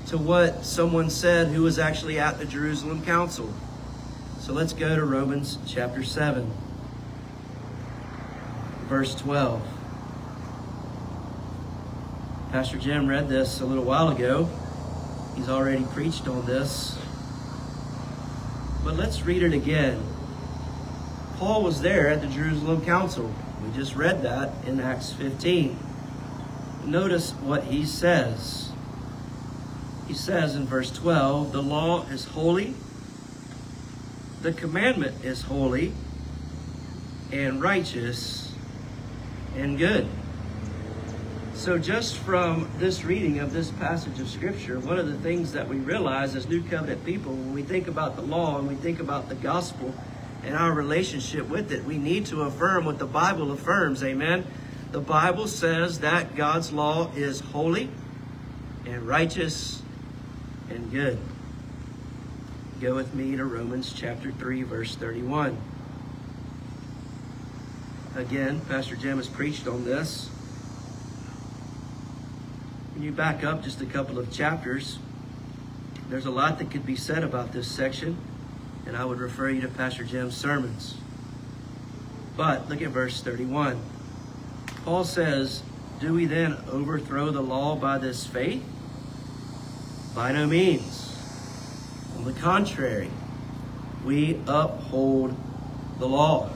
to 0.06 0.18
what 0.18 0.64
someone 0.64 1.10
said 1.10 1.48
who 1.48 1.62
was 1.62 1.78
actually 1.78 2.18
at 2.18 2.38
the 2.38 2.44
Jerusalem 2.44 3.04
Council. 3.04 3.52
So 4.40 4.52
let's 4.52 4.72
go 4.72 4.96
to 4.96 5.04
Romans 5.04 5.58
chapter 5.66 6.02
7, 6.02 6.50
verse 8.88 9.14
12. 9.14 9.62
Pastor 12.50 12.78
Jim 12.78 13.06
read 13.06 13.28
this 13.28 13.60
a 13.60 13.64
little 13.64 13.84
while 13.84 14.08
ago. 14.08 14.48
He's 15.36 15.48
already 15.48 15.84
preached 15.84 16.28
on 16.28 16.44
this. 16.44 16.98
But 18.84 18.96
let's 18.96 19.22
read 19.22 19.42
it 19.42 19.54
again. 19.54 20.02
Paul 21.36 21.62
was 21.62 21.80
there 21.80 22.08
at 22.08 22.20
the 22.20 22.26
Jerusalem 22.26 22.84
Council. 22.84 23.32
We 23.64 23.72
just 23.72 23.94
read 23.94 24.22
that 24.22 24.52
in 24.66 24.80
Acts 24.80 25.12
15. 25.12 25.78
Notice 26.84 27.30
what 27.32 27.64
he 27.64 27.84
says. 27.84 28.71
He 30.12 30.18
says 30.18 30.56
in 30.56 30.66
verse 30.66 30.90
12, 30.90 31.52
The 31.52 31.62
law 31.62 32.02
is 32.02 32.26
holy 32.26 32.74
the 34.42 34.52
commandment 34.52 35.24
is 35.24 35.40
holy 35.40 35.94
and 37.32 37.62
righteous 37.62 38.52
and 39.56 39.78
good. 39.78 40.06
So, 41.54 41.78
just 41.78 42.18
from 42.18 42.68
this 42.76 43.06
reading 43.06 43.38
of 43.38 43.54
this 43.54 43.70
passage 43.70 44.20
of 44.20 44.28
Scripture, 44.28 44.78
one 44.80 44.98
of 44.98 45.06
the 45.06 45.16
things 45.16 45.52
that 45.52 45.66
we 45.66 45.78
realize 45.78 46.36
as 46.36 46.46
New 46.46 46.62
Covenant 46.62 47.06
people, 47.06 47.32
when 47.32 47.54
we 47.54 47.62
think 47.62 47.88
about 47.88 48.16
the 48.16 48.22
law 48.22 48.58
and 48.58 48.68
we 48.68 48.74
think 48.74 49.00
about 49.00 49.30
the 49.30 49.34
gospel 49.36 49.94
and 50.44 50.54
our 50.54 50.74
relationship 50.74 51.48
with 51.48 51.72
it, 51.72 51.86
we 51.86 51.96
need 51.96 52.26
to 52.26 52.42
affirm 52.42 52.84
what 52.84 52.98
the 52.98 53.06
Bible 53.06 53.50
affirms. 53.50 54.04
Amen. 54.04 54.44
The 54.90 55.00
Bible 55.00 55.46
says 55.46 56.00
that 56.00 56.36
God's 56.36 56.70
law 56.70 57.10
is 57.16 57.40
holy 57.40 57.88
and 58.84 59.08
righteous 59.08 59.81
and 60.72 60.90
good. 60.90 61.18
Go 62.80 62.94
with 62.94 63.14
me 63.14 63.36
to 63.36 63.44
Romans 63.44 63.92
chapter 63.92 64.32
3, 64.32 64.62
verse 64.62 64.96
31. 64.96 65.56
again, 68.16 68.60
Pastor 68.68 68.96
Jim 68.96 69.18
has 69.18 69.28
preached 69.28 69.66
on 69.66 69.84
this. 69.84 70.28
When 72.94 73.02
you 73.02 73.12
back 73.12 73.44
up 73.44 73.62
just 73.62 73.80
a 73.80 73.86
couple 73.86 74.18
of 74.18 74.32
chapters, 74.32 74.98
there's 76.08 76.26
a 76.26 76.30
lot 76.30 76.58
that 76.58 76.70
could 76.70 76.84
be 76.84 76.96
said 76.96 77.22
about 77.22 77.52
this 77.52 77.68
section, 77.68 78.16
and 78.86 78.96
I 78.96 79.04
would 79.04 79.18
refer 79.18 79.48
you 79.50 79.60
to 79.62 79.68
Pastor 79.68 80.04
Jim's 80.04 80.36
sermons. 80.36 80.96
But 82.36 82.68
look 82.68 82.82
at 82.82 82.88
verse 82.88 83.22
31. 83.22 83.80
Paul 84.84 85.04
says, 85.04 85.62
Do 86.00 86.14
we 86.14 86.26
then 86.26 86.56
overthrow 86.70 87.30
the 87.30 87.42
law 87.42 87.76
by 87.76 87.98
this 87.98 88.26
faith? 88.26 88.64
By 90.14 90.32
no 90.32 90.46
means. 90.46 91.16
On 92.18 92.24
the 92.24 92.32
contrary, 92.34 93.10
we 94.04 94.38
uphold 94.46 95.34
the 95.98 96.06
law. 96.06 96.50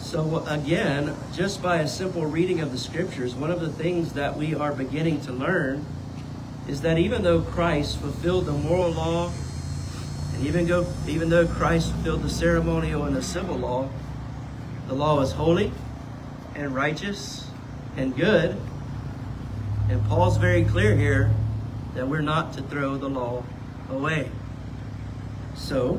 So, 0.00 0.44
again, 0.46 1.14
just 1.34 1.62
by 1.62 1.76
a 1.76 1.88
simple 1.88 2.24
reading 2.24 2.60
of 2.60 2.72
the 2.72 2.78
scriptures, 2.78 3.34
one 3.34 3.50
of 3.50 3.60
the 3.60 3.70
things 3.70 4.14
that 4.14 4.36
we 4.36 4.54
are 4.54 4.72
beginning 4.72 5.20
to 5.22 5.32
learn 5.32 5.84
is 6.66 6.80
that 6.80 6.98
even 6.98 7.22
though 7.22 7.42
Christ 7.42 7.98
fulfilled 7.98 8.46
the 8.46 8.52
moral 8.52 8.92
law, 8.92 9.30
and 10.34 10.46
even, 10.46 10.66
go, 10.66 10.86
even 11.06 11.28
though 11.28 11.46
Christ 11.46 11.92
fulfilled 11.92 12.22
the 12.22 12.30
ceremonial 12.30 13.04
and 13.04 13.14
the 13.14 13.22
civil 13.22 13.56
law, 13.56 13.88
the 14.88 14.94
law 14.94 15.20
is 15.20 15.32
holy 15.32 15.70
and 16.54 16.74
righteous 16.74 17.46
and 17.96 18.16
good. 18.16 18.56
And 19.90 20.02
Paul's 20.06 20.38
very 20.38 20.64
clear 20.64 20.96
here 20.96 21.30
that 21.94 22.08
we're 22.08 22.20
not 22.20 22.52
to 22.54 22.62
throw 22.62 22.96
the 22.96 23.08
law 23.08 23.44
away. 23.90 24.30
So, 25.54 25.94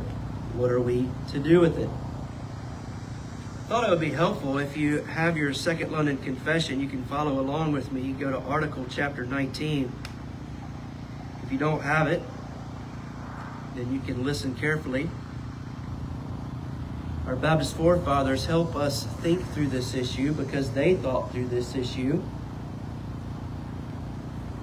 what 0.55 0.71
are 0.71 0.79
we 0.79 1.09
to 1.29 1.39
do 1.39 1.59
with 1.59 1.77
it? 1.77 1.89
I 1.89 3.73
thought 3.73 3.83
it 3.85 3.89
would 3.89 3.99
be 3.99 4.11
helpful 4.11 4.57
if 4.57 4.75
you 4.75 5.03
have 5.03 5.37
your 5.37 5.53
Second 5.53 5.91
London 5.91 6.17
Confession, 6.17 6.81
you 6.81 6.89
can 6.89 7.05
follow 7.05 7.39
along 7.39 7.71
with 7.71 7.91
me. 7.91 8.11
Go 8.11 8.31
to 8.31 8.39
Article 8.39 8.85
chapter 8.89 9.25
19. 9.25 9.91
If 11.43 11.51
you 11.51 11.57
don't 11.57 11.81
have 11.81 12.07
it, 12.07 12.21
then 13.75 13.93
you 13.93 13.99
can 13.99 14.25
listen 14.25 14.55
carefully. 14.55 15.09
Our 17.27 17.35
Baptist 17.35 17.75
forefathers 17.77 18.45
help 18.45 18.75
us 18.75 19.05
think 19.05 19.45
through 19.53 19.67
this 19.67 19.93
issue 19.93 20.33
because 20.33 20.71
they 20.71 20.95
thought 20.95 21.31
through 21.31 21.47
this 21.47 21.75
issue. 21.75 22.21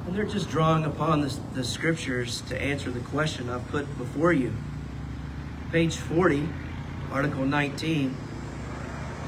And 0.09 0.17
they're 0.17 0.25
just 0.25 0.49
drawing 0.49 0.87
upon 0.87 1.21
the, 1.21 1.38
the 1.53 1.62
scriptures 1.62 2.41
to 2.49 2.59
answer 2.59 2.91
the 2.91 3.00
question 3.00 3.50
I've 3.50 3.69
put 3.69 3.99
before 3.99 4.33
you. 4.33 4.55
Page 5.71 5.97
40, 5.97 6.49
Article 7.12 7.45
19, 7.45 8.17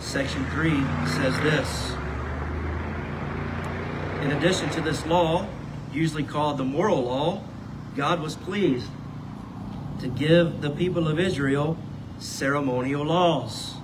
Section 0.00 0.42
3 0.46 0.70
says 1.06 1.38
this 1.40 1.92
In 4.22 4.32
addition 4.32 4.70
to 4.70 4.80
this 4.80 5.04
law, 5.04 5.46
usually 5.92 6.24
called 6.24 6.56
the 6.56 6.64
moral 6.64 7.02
law, 7.02 7.42
God 7.94 8.22
was 8.22 8.34
pleased 8.34 8.88
to 10.00 10.08
give 10.08 10.62
the 10.62 10.70
people 10.70 11.08
of 11.08 11.20
Israel 11.20 11.76
ceremonial 12.20 13.04
laws 13.04 13.74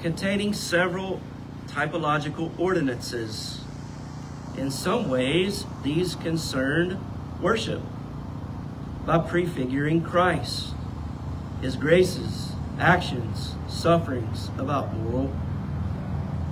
containing 0.00 0.54
several 0.54 1.20
typological 1.68 2.50
ordinances. 2.58 3.61
In 4.56 4.70
some 4.70 5.08
ways, 5.08 5.66
these 5.82 6.14
concerned 6.14 6.98
worship 7.40 7.80
by 9.06 9.18
prefiguring 9.18 10.02
Christ, 10.02 10.74
his 11.60 11.76
graces, 11.76 12.52
actions, 12.78 13.54
sufferings 13.68 14.50
about 14.58 14.94
moral, 14.94 15.32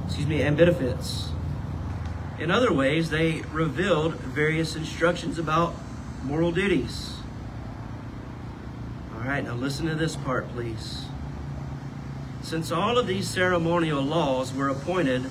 excuse 0.07 0.27
me, 0.27 0.43
and 0.43 0.57
benefits. 0.57 1.31
In 2.39 2.51
other 2.51 2.73
ways, 2.73 3.11
they 3.11 3.43
revealed 3.53 4.15
various 4.15 4.75
instructions 4.75 5.39
about 5.39 5.75
moral 6.25 6.53
duties. 6.53 7.17
All 9.15 9.21
right, 9.21 9.45
now 9.45 9.55
listen 9.55 9.87
to 9.87 9.95
this 9.95 10.17
part, 10.17 10.49
please. 10.53 11.05
Since 12.43 12.73
all 12.73 12.97
of 12.97 13.07
these 13.07 13.29
ceremonial 13.29 14.03
laws 14.03 14.55
were 14.55 14.69
appointed 14.69 15.31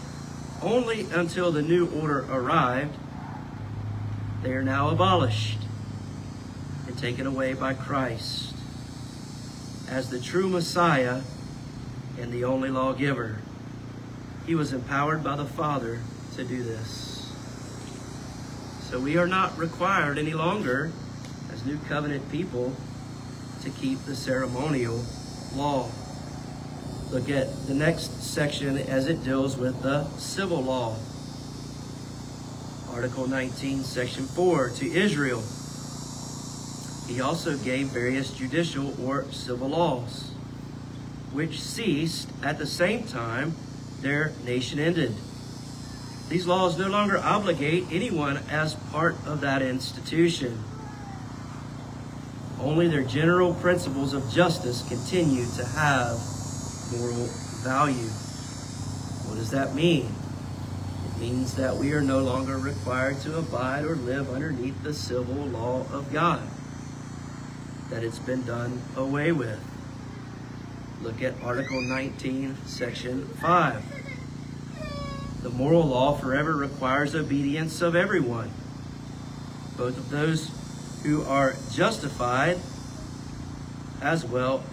only 0.61 1.07
until 1.11 1.51
the 1.51 1.61
new 1.61 1.87
order 1.87 2.25
arrived, 2.31 2.95
they 4.43 4.53
are 4.53 4.63
now 4.63 4.89
abolished 4.89 5.59
and 6.87 6.97
taken 6.97 7.25
away 7.25 7.53
by 7.53 7.73
Christ 7.73 8.53
as 9.89 10.09
the 10.09 10.19
true 10.19 10.49
Messiah 10.49 11.21
and 12.19 12.31
the 12.31 12.43
only 12.43 12.69
lawgiver. 12.69 13.39
He 14.45 14.55
was 14.55 14.73
empowered 14.73 15.23
by 15.23 15.35
the 15.35 15.45
Father 15.45 15.99
to 16.35 16.43
do 16.43 16.63
this. 16.63 17.31
So 18.89 18.99
we 18.99 19.17
are 19.17 19.27
not 19.27 19.57
required 19.57 20.17
any 20.17 20.33
longer 20.33 20.91
as 21.53 21.65
new 21.65 21.77
covenant 21.87 22.31
people 22.31 22.73
to 23.61 23.69
keep 23.69 24.03
the 24.05 24.15
ceremonial 24.15 25.03
law. 25.55 25.89
Look 27.11 27.27
at 27.31 27.65
the 27.65 27.73
next 27.73 28.21
section 28.21 28.77
as 28.77 29.07
it 29.07 29.23
deals 29.23 29.57
with 29.57 29.81
the 29.81 30.07
civil 30.17 30.61
law. 30.61 30.95
Article 32.91 33.27
19, 33.27 33.83
Section 33.83 34.25
4 34.25 34.69
to 34.69 34.85
Israel. 34.85 35.43
He 37.07 37.19
also 37.19 37.57
gave 37.57 37.87
various 37.87 38.31
judicial 38.31 38.93
or 39.03 39.25
civil 39.31 39.69
laws, 39.69 40.29
which 41.33 41.59
ceased 41.59 42.29
at 42.43 42.59
the 42.59 42.67
same 42.67 43.05
time 43.05 43.55
their 44.01 44.31
nation 44.45 44.77
ended. 44.77 45.15
These 46.29 46.45
laws 46.45 46.77
no 46.77 46.89
longer 46.89 47.17
obligate 47.17 47.85
anyone 47.91 48.37
as 48.51 48.75
part 48.91 49.15
of 49.25 49.41
that 49.41 49.63
institution. 49.63 50.63
Only 52.61 52.87
their 52.87 53.03
general 53.03 53.55
principles 53.55 54.13
of 54.13 54.29
justice 54.31 54.87
continue 54.87 55.47
to 55.57 55.65
have 55.65 56.19
moral 56.91 57.27
value. 57.63 58.09
What 59.27 59.35
does 59.35 59.51
that 59.51 59.75
mean? 59.75 60.11
It 61.05 61.19
means 61.19 61.53
that 61.55 61.75
we 61.75 61.93
are 61.93 62.01
no 62.01 62.19
longer 62.19 62.57
required 62.57 63.21
to 63.21 63.37
abide 63.37 63.85
or 63.85 63.95
live 63.95 64.29
underneath 64.31 64.81
the 64.83 64.93
civil 64.93 65.45
law 65.45 65.85
of 65.91 66.11
God, 66.11 66.41
that 67.89 68.03
it's 68.03 68.19
been 68.19 68.43
done 68.45 68.81
away 68.95 69.31
with. 69.31 69.59
Look 71.01 71.21
at 71.21 71.41
Article 71.43 71.81
19, 71.81 72.57
Section 72.65 73.25
5. 73.25 73.83
The 75.43 75.49
moral 75.49 75.85
law 75.85 76.17
forever 76.17 76.53
requires 76.53 77.15
obedience 77.15 77.81
of 77.81 77.95
everyone, 77.95 78.51
both 79.77 79.97
of 79.97 80.09
those 80.09 80.51
who 81.03 81.23
are 81.23 81.55
justified 81.71 82.59
as 84.01 84.25
well 84.25 84.63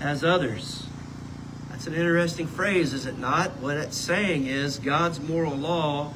as 0.00 0.24
others. 0.24 0.89
That's 1.80 1.88
an 1.88 1.94
interesting 1.94 2.46
phrase, 2.46 2.92
is 2.92 3.06
it 3.06 3.18
not? 3.18 3.56
What 3.56 3.78
it's 3.78 3.96
saying 3.96 4.44
is 4.44 4.78
God's 4.78 5.18
moral 5.18 5.56
law 5.56 6.12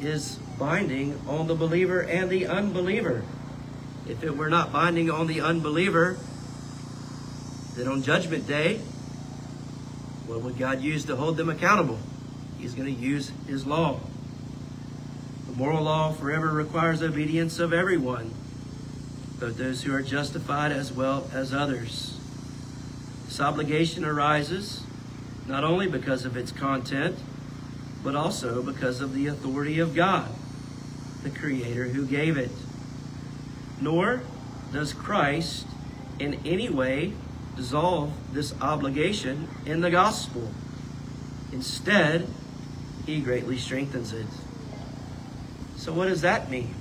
is 0.00 0.40
binding 0.58 1.20
on 1.28 1.46
the 1.46 1.54
believer 1.54 2.00
and 2.00 2.28
the 2.28 2.48
unbeliever. 2.48 3.22
If 4.08 4.24
it 4.24 4.36
were 4.36 4.48
not 4.48 4.72
binding 4.72 5.12
on 5.12 5.28
the 5.28 5.40
unbeliever, 5.40 6.16
then 7.76 7.86
on 7.86 8.02
Judgment 8.02 8.48
Day, 8.48 8.78
what 10.26 10.42
would 10.42 10.58
God 10.58 10.82
use 10.82 11.04
to 11.04 11.14
hold 11.14 11.36
them 11.36 11.48
accountable? 11.48 12.00
He's 12.58 12.74
going 12.74 12.92
to 12.92 13.00
use 13.00 13.30
His 13.46 13.64
law. 13.64 14.00
The 15.46 15.52
moral 15.52 15.84
law 15.84 16.10
forever 16.10 16.50
requires 16.50 17.04
obedience 17.04 17.60
of 17.60 17.72
everyone 17.72 18.34
both 19.38 19.58
those 19.58 19.84
who 19.84 19.94
are 19.94 20.02
justified 20.02 20.72
as 20.72 20.92
well 20.92 21.30
as 21.32 21.54
others. 21.54 22.18
This 23.26 23.40
obligation 23.40 24.04
arises 24.04 24.82
not 25.46 25.64
only 25.64 25.86
because 25.86 26.24
of 26.24 26.36
its 26.36 26.52
content, 26.52 27.18
but 28.02 28.14
also 28.14 28.62
because 28.62 29.00
of 29.00 29.14
the 29.14 29.26
authority 29.26 29.78
of 29.78 29.94
God, 29.94 30.30
the 31.22 31.30
Creator 31.30 31.88
who 31.88 32.06
gave 32.06 32.36
it. 32.36 32.50
Nor 33.80 34.22
does 34.72 34.92
Christ 34.92 35.66
in 36.18 36.40
any 36.44 36.68
way 36.68 37.12
dissolve 37.56 38.12
this 38.32 38.54
obligation 38.60 39.48
in 39.64 39.80
the 39.80 39.90
gospel. 39.90 40.50
Instead, 41.52 42.26
he 43.06 43.20
greatly 43.20 43.58
strengthens 43.58 44.12
it. 44.12 44.26
So, 45.76 45.92
what 45.92 46.08
does 46.08 46.22
that 46.22 46.50
mean? 46.50 46.74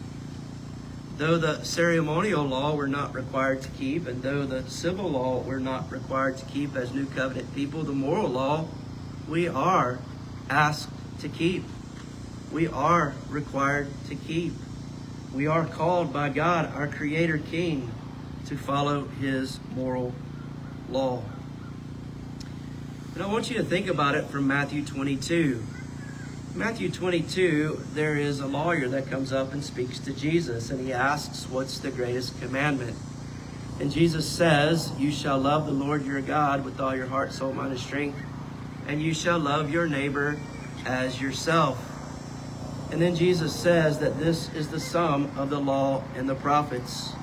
Though 1.17 1.37
the 1.37 1.63
ceremonial 1.63 2.43
law 2.43 2.75
we're 2.75 2.87
not 2.87 3.13
required 3.13 3.61
to 3.61 3.69
keep, 3.69 4.07
and 4.07 4.21
though 4.23 4.45
the 4.45 4.69
civil 4.69 5.09
law 5.09 5.39
we're 5.39 5.59
not 5.59 5.91
required 5.91 6.37
to 6.37 6.45
keep 6.45 6.75
as 6.75 6.93
New 6.93 7.05
Covenant 7.05 7.53
people, 7.53 7.83
the 7.83 7.93
moral 7.93 8.29
law 8.29 8.67
we 9.27 9.47
are 9.47 9.99
asked 10.49 10.89
to 11.19 11.29
keep. 11.29 11.63
We 12.51 12.67
are 12.67 13.13
required 13.29 13.87
to 14.07 14.15
keep. 14.15 14.53
We 15.33 15.47
are 15.47 15.65
called 15.65 16.13
by 16.13 16.29
God, 16.29 16.73
our 16.75 16.87
Creator 16.87 17.39
King, 17.39 17.91
to 18.45 18.57
follow 18.57 19.05
His 19.05 19.59
moral 19.75 20.13
law. 20.89 21.23
And 23.13 23.23
I 23.23 23.27
want 23.27 23.49
you 23.49 23.57
to 23.57 23.63
think 23.63 23.87
about 23.87 24.15
it 24.15 24.25
from 24.25 24.47
Matthew 24.47 24.83
22. 24.83 25.63
Matthew 26.55 26.91
22, 26.91 27.81
there 27.95 28.15
is 28.15 28.39
a 28.39 28.45
lawyer 28.45 28.87
that 28.89 29.07
comes 29.07 29.33
up 29.33 29.53
and 29.53 29.63
speaks 29.63 29.97
to 29.97 30.13
Jesus, 30.13 30.69
and 30.69 30.85
he 30.85 30.93
asks, 30.93 31.49
What's 31.49 31.79
the 31.79 31.89
greatest 31.89 32.39
commandment? 32.39 32.95
And 33.79 33.91
Jesus 33.91 34.29
says, 34.29 34.91
You 34.99 35.11
shall 35.11 35.39
love 35.39 35.65
the 35.65 35.71
Lord 35.71 36.05
your 36.05 36.21
God 36.21 36.63
with 36.63 36.79
all 36.79 36.95
your 36.95 37.07
heart, 37.07 37.33
soul, 37.33 37.53
mind, 37.53 37.71
and 37.71 37.79
strength, 37.79 38.19
and 38.87 39.01
you 39.01 39.15
shall 39.15 39.39
love 39.39 39.71
your 39.71 39.87
neighbor 39.87 40.37
as 40.85 41.19
yourself. 41.19 41.89
And 42.91 43.01
then 43.01 43.15
Jesus 43.15 43.55
says 43.55 43.97
that 43.97 44.19
this 44.19 44.53
is 44.53 44.67
the 44.67 44.79
sum 44.79 45.31
of 45.35 45.49
the 45.49 45.59
law 45.59 46.03
and 46.15 46.29
the 46.29 46.35
prophets. 46.35 47.13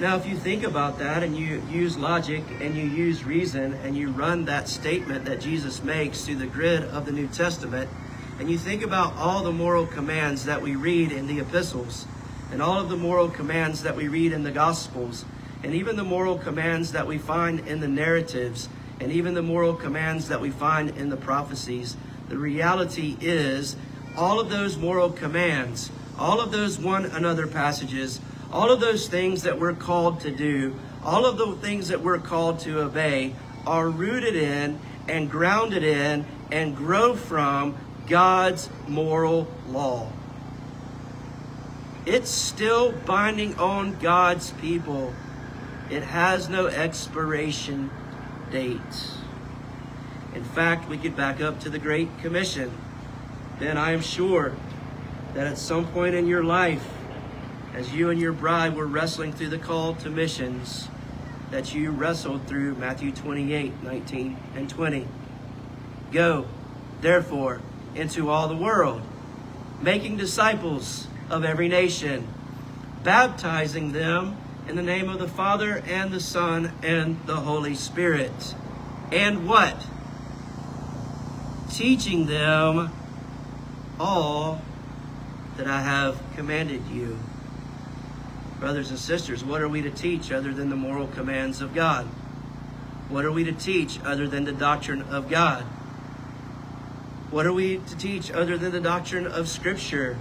Now, 0.00 0.16
if 0.16 0.26
you 0.26 0.36
think 0.36 0.64
about 0.64 0.98
that 0.98 1.22
and 1.22 1.34
you 1.34 1.62
use 1.70 1.96
logic 1.96 2.44
and 2.60 2.74
you 2.74 2.84
use 2.84 3.24
reason 3.24 3.72
and 3.84 3.96
you 3.96 4.10
run 4.10 4.44
that 4.44 4.68
statement 4.68 5.24
that 5.24 5.40
Jesus 5.40 5.82
makes 5.82 6.26
through 6.26 6.36
the 6.36 6.46
grid 6.46 6.84
of 6.84 7.06
the 7.06 7.12
New 7.12 7.26
Testament, 7.28 7.88
and 8.40 8.50
you 8.50 8.56
think 8.56 8.82
about 8.82 9.14
all 9.18 9.42
the 9.42 9.52
moral 9.52 9.86
commands 9.86 10.46
that 10.46 10.62
we 10.62 10.74
read 10.74 11.12
in 11.12 11.26
the 11.26 11.40
epistles, 11.40 12.06
and 12.50 12.62
all 12.62 12.80
of 12.80 12.88
the 12.88 12.96
moral 12.96 13.28
commands 13.28 13.82
that 13.82 13.94
we 13.94 14.08
read 14.08 14.32
in 14.32 14.44
the 14.44 14.50
gospels, 14.50 15.26
and 15.62 15.74
even 15.74 15.94
the 15.94 16.02
moral 16.02 16.38
commands 16.38 16.92
that 16.92 17.06
we 17.06 17.18
find 17.18 17.60
in 17.68 17.80
the 17.80 17.86
narratives, 17.86 18.70
and 18.98 19.12
even 19.12 19.34
the 19.34 19.42
moral 19.42 19.74
commands 19.74 20.28
that 20.28 20.40
we 20.40 20.48
find 20.48 20.88
in 20.96 21.10
the 21.10 21.18
prophecies, 21.18 21.98
the 22.30 22.38
reality 22.38 23.14
is 23.20 23.76
all 24.16 24.40
of 24.40 24.48
those 24.48 24.78
moral 24.78 25.10
commands, 25.10 25.90
all 26.18 26.40
of 26.40 26.50
those 26.50 26.78
one 26.78 27.04
another 27.04 27.46
passages, 27.46 28.22
all 28.50 28.72
of 28.72 28.80
those 28.80 29.06
things 29.06 29.42
that 29.42 29.60
we're 29.60 29.74
called 29.74 30.18
to 30.18 30.30
do, 30.30 30.74
all 31.04 31.26
of 31.26 31.36
the 31.36 31.56
things 31.56 31.88
that 31.88 32.00
we're 32.00 32.18
called 32.18 32.58
to 32.60 32.80
obey 32.80 33.34
are 33.66 33.90
rooted 33.90 34.34
in 34.34 34.80
and 35.08 35.30
grounded 35.30 35.82
in 35.82 36.24
and 36.50 36.74
grow 36.74 37.14
from 37.14 37.76
God's 38.10 38.68
moral 38.88 39.46
law. 39.68 40.10
It's 42.04 42.28
still 42.28 42.90
binding 42.90 43.54
on 43.54 44.00
God's 44.00 44.50
people. 44.50 45.14
It 45.90 46.02
has 46.02 46.48
no 46.48 46.66
expiration 46.66 47.88
date. 48.50 48.80
In 50.34 50.42
fact, 50.42 50.88
we 50.88 50.98
could 50.98 51.16
back 51.16 51.40
up 51.40 51.60
to 51.60 51.70
the 51.70 51.78
Great 51.78 52.08
Commission. 52.18 52.76
Then 53.60 53.78
I 53.78 53.92
am 53.92 54.00
sure 54.00 54.56
that 55.34 55.46
at 55.46 55.56
some 55.56 55.86
point 55.86 56.16
in 56.16 56.26
your 56.26 56.42
life, 56.42 56.84
as 57.74 57.94
you 57.94 58.10
and 58.10 58.20
your 58.20 58.32
bride 58.32 58.74
were 58.74 58.86
wrestling 58.86 59.32
through 59.32 59.50
the 59.50 59.58
call 59.58 59.94
to 59.94 60.10
missions, 60.10 60.88
that 61.52 61.74
you 61.74 61.92
wrestled 61.92 62.48
through 62.48 62.74
Matthew 62.74 63.12
28 63.12 63.84
19 63.84 64.36
and 64.56 64.68
20. 64.68 65.06
Go, 66.10 66.46
therefore, 67.02 67.60
into 67.94 68.30
all 68.30 68.48
the 68.48 68.56
world, 68.56 69.02
making 69.80 70.16
disciples 70.16 71.06
of 71.28 71.44
every 71.44 71.68
nation, 71.68 72.26
baptizing 73.02 73.92
them 73.92 74.36
in 74.68 74.76
the 74.76 74.82
name 74.82 75.08
of 75.08 75.18
the 75.18 75.28
Father 75.28 75.82
and 75.86 76.10
the 76.10 76.20
Son 76.20 76.72
and 76.82 77.18
the 77.26 77.36
Holy 77.36 77.74
Spirit. 77.74 78.54
And 79.10 79.48
what? 79.48 79.76
Teaching 81.70 82.26
them 82.26 82.92
all 83.98 84.62
that 85.56 85.66
I 85.66 85.80
have 85.80 86.20
commanded 86.36 86.86
you. 86.88 87.18
Brothers 88.58 88.90
and 88.90 88.98
sisters, 88.98 89.42
what 89.42 89.62
are 89.62 89.68
we 89.68 89.82
to 89.82 89.90
teach 89.90 90.30
other 90.30 90.52
than 90.52 90.68
the 90.68 90.76
moral 90.76 91.06
commands 91.08 91.60
of 91.60 91.74
God? 91.74 92.06
What 93.08 93.24
are 93.24 93.32
we 93.32 93.44
to 93.44 93.52
teach 93.52 93.98
other 94.04 94.28
than 94.28 94.44
the 94.44 94.52
doctrine 94.52 95.02
of 95.02 95.28
God? 95.28 95.64
What 97.30 97.46
are 97.46 97.52
we 97.52 97.76
to 97.76 97.96
teach 97.96 98.32
other 98.32 98.58
than 98.58 98.72
the 98.72 98.80
doctrine 98.80 99.24
of 99.24 99.48
Scripture? 99.48 100.16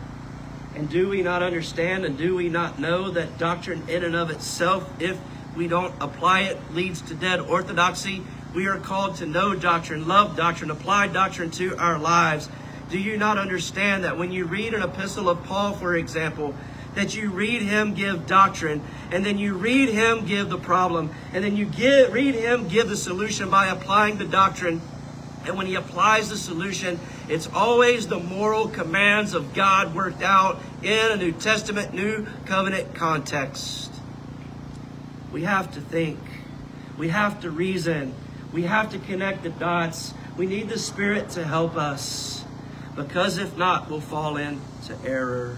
And 0.75 0.87
do 0.87 1.09
we 1.09 1.23
not 1.23 1.41
understand 1.41 2.05
and 2.05 2.15
do 2.15 2.35
we 2.35 2.49
not 2.49 2.77
know 2.77 3.09
that 3.09 3.39
doctrine 3.39 3.89
in 3.89 4.03
and 4.03 4.15
of 4.15 4.29
itself, 4.29 4.87
if 5.01 5.17
we 5.55 5.67
don't 5.67 5.95
apply 5.99 6.41
it, 6.41 6.57
leads 6.71 7.01
to 7.01 7.15
dead 7.15 7.39
orthodoxy? 7.39 8.21
We 8.53 8.67
are 8.67 8.77
called 8.77 9.15
to 9.15 9.25
know 9.25 9.55
doctrine, 9.55 10.07
love 10.07 10.37
doctrine, 10.37 10.69
apply 10.69 11.07
doctrine 11.07 11.49
to 11.51 11.75
our 11.77 11.97
lives. 11.97 12.47
Do 12.91 12.99
you 12.99 13.17
not 13.17 13.39
understand 13.39 14.03
that 14.03 14.19
when 14.19 14.31
you 14.31 14.45
read 14.45 14.75
an 14.75 14.83
epistle 14.83 15.29
of 15.29 15.43
Paul, 15.45 15.73
for 15.73 15.95
example, 15.95 16.53
that 16.93 17.15
you 17.15 17.31
read 17.31 17.63
him 17.63 17.95
give 17.95 18.27
doctrine, 18.27 18.83
and 19.11 19.25
then 19.25 19.39
you 19.39 19.55
read 19.55 19.89
him 19.89 20.27
give 20.27 20.49
the 20.49 20.59
problem, 20.59 21.09
and 21.33 21.43
then 21.43 21.55
you 21.55 21.65
give, 21.65 22.13
read 22.13 22.35
him 22.35 22.67
give 22.67 22.87
the 22.87 22.97
solution 22.97 23.49
by 23.49 23.65
applying 23.67 24.19
the 24.19 24.25
doctrine. 24.25 24.79
And 25.45 25.57
when 25.57 25.67
he 25.67 25.75
applies 25.75 26.29
the 26.29 26.37
solution, 26.37 26.99
it's 27.27 27.47
always 27.47 28.07
the 28.07 28.19
moral 28.19 28.67
commands 28.67 29.33
of 29.33 29.53
God 29.53 29.95
worked 29.95 30.21
out 30.21 30.59
in 30.83 31.11
a 31.11 31.15
New 31.15 31.31
Testament, 31.31 31.93
New 31.93 32.27
Covenant 32.45 32.93
context. 32.93 33.91
We 35.31 35.43
have 35.43 35.73
to 35.73 35.81
think. 35.81 36.19
We 36.97 37.09
have 37.09 37.41
to 37.41 37.51
reason. 37.51 38.13
We 38.51 38.63
have 38.63 38.91
to 38.91 38.99
connect 38.99 39.43
the 39.43 39.49
dots. 39.49 40.13
We 40.37 40.45
need 40.45 40.69
the 40.69 40.79
Spirit 40.79 41.29
to 41.31 41.43
help 41.43 41.75
us. 41.77 42.43
Because 42.95 43.37
if 43.37 43.55
not, 43.55 43.89
we'll 43.89 44.01
fall 44.01 44.37
into 44.37 44.97
error. 45.05 45.57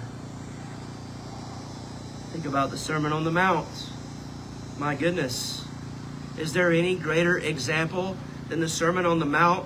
Think 2.31 2.45
about 2.45 2.69
the 2.69 2.77
Sermon 2.77 3.11
on 3.11 3.23
the 3.23 3.31
Mount. 3.31 3.67
My 4.77 4.95
goodness. 4.95 5.65
Is 6.37 6.53
there 6.53 6.71
any 6.71 6.95
greater 6.95 7.37
example 7.37 8.15
than 8.51 8.59
the 8.59 8.67
Sermon 8.67 9.05
on 9.05 9.19
the 9.19 9.25
Mount 9.25 9.65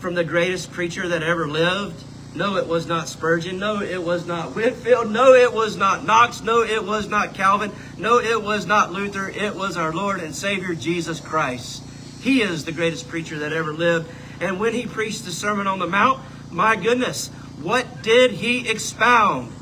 from 0.00 0.14
the 0.14 0.24
greatest 0.24 0.72
preacher 0.72 1.06
that 1.06 1.22
ever 1.22 1.46
lived? 1.46 2.02
No, 2.34 2.56
it 2.56 2.66
was 2.66 2.86
not 2.86 3.06
Spurgeon. 3.06 3.58
No, 3.58 3.82
it 3.82 4.02
was 4.02 4.26
not 4.26 4.56
Whitefield. 4.56 5.10
No, 5.10 5.34
it 5.34 5.52
was 5.52 5.76
not 5.76 6.06
Knox. 6.06 6.40
No, 6.40 6.62
it 6.62 6.82
was 6.82 7.06
not 7.08 7.34
Calvin. 7.34 7.70
No, 7.98 8.18
it 8.18 8.42
was 8.42 8.64
not 8.64 8.90
Luther. 8.90 9.28
It 9.28 9.54
was 9.54 9.76
our 9.76 9.92
Lord 9.92 10.20
and 10.20 10.34
Savior 10.34 10.74
Jesus 10.74 11.20
Christ. 11.20 11.82
He 12.22 12.40
is 12.40 12.64
the 12.64 12.72
greatest 12.72 13.06
preacher 13.06 13.38
that 13.40 13.52
ever 13.52 13.74
lived. 13.74 14.10
And 14.40 14.58
when 14.58 14.72
he 14.72 14.86
preached 14.86 15.26
the 15.26 15.30
Sermon 15.30 15.66
on 15.66 15.78
the 15.78 15.86
Mount, 15.86 16.22
my 16.50 16.74
goodness, 16.74 17.28
what 17.60 18.02
did 18.02 18.30
he 18.30 18.66
expound? 18.66 19.52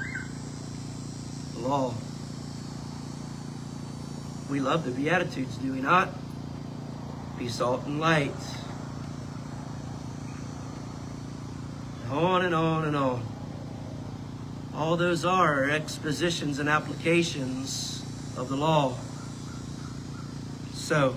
The 1.55 1.67
law. 1.67 1.95
We 4.49 4.61
love 4.61 4.85
the 4.85 4.93
Beatitudes, 4.93 5.57
do 5.57 5.73
we 5.73 5.81
not? 5.81 6.11
Be 7.37 7.49
salt 7.49 7.85
and 7.87 7.99
light. 7.99 8.31
On 12.11 12.45
and 12.45 12.55
on 12.55 12.85
and 12.85 12.97
on. 12.97 13.25
All 14.75 14.97
those 14.97 15.25
are 15.25 15.71
expositions 15.71 16.59
and 16.59 16.69
applications 16.69 18.03
of 18.37 18.49
the 18.49 18.57
law. 18.57 18.97
So, 20.73 21.15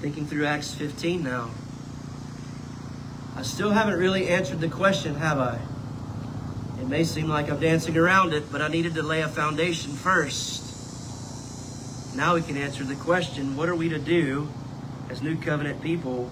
thinking 0.00 0.26
through 0.26 0.46
Acts 0.46 0.74
15 0.74 1.22
now. 1.22 1.50
I 3.36 3.42
still 3.42 3.70
haven't 3.70 3.98
really 3.98 4.28
answered 4.28 4.60
the 4.60 4.68
question, 4.68 5.14
have 5.14 5.38
I? 5.38 5.60
It 6.80 6.88
may 6.88 7.04
seem 7.04 7.28
like 7.28 7.48
I'm 7.48 7.60
dancing 7.60 7.96
around 7.96 8.32
it, 8.32 8.50
but 8.50 8.60
I 8.60 8.68
needed 8.68 8.94
to 8.94 9.02
lay 9.02 9.20
a 9.20 9.28
foundation 9.28 9.92
first. 9.92 10.66
Now 12.16 12.34
we 12.34 12.42
can 12.42 12.56
answer 12.56 12.82
the 12.82 12.96
question 12.96 13.56
what 13.56 13.68
are 13.68 13.76
we 13.76 13.88
to 13.90 13.98
do 14.00 14.48
as 15.08 15.22
New 15.22 15.36
Covenant 15.36 15.80
people 15.80 16.28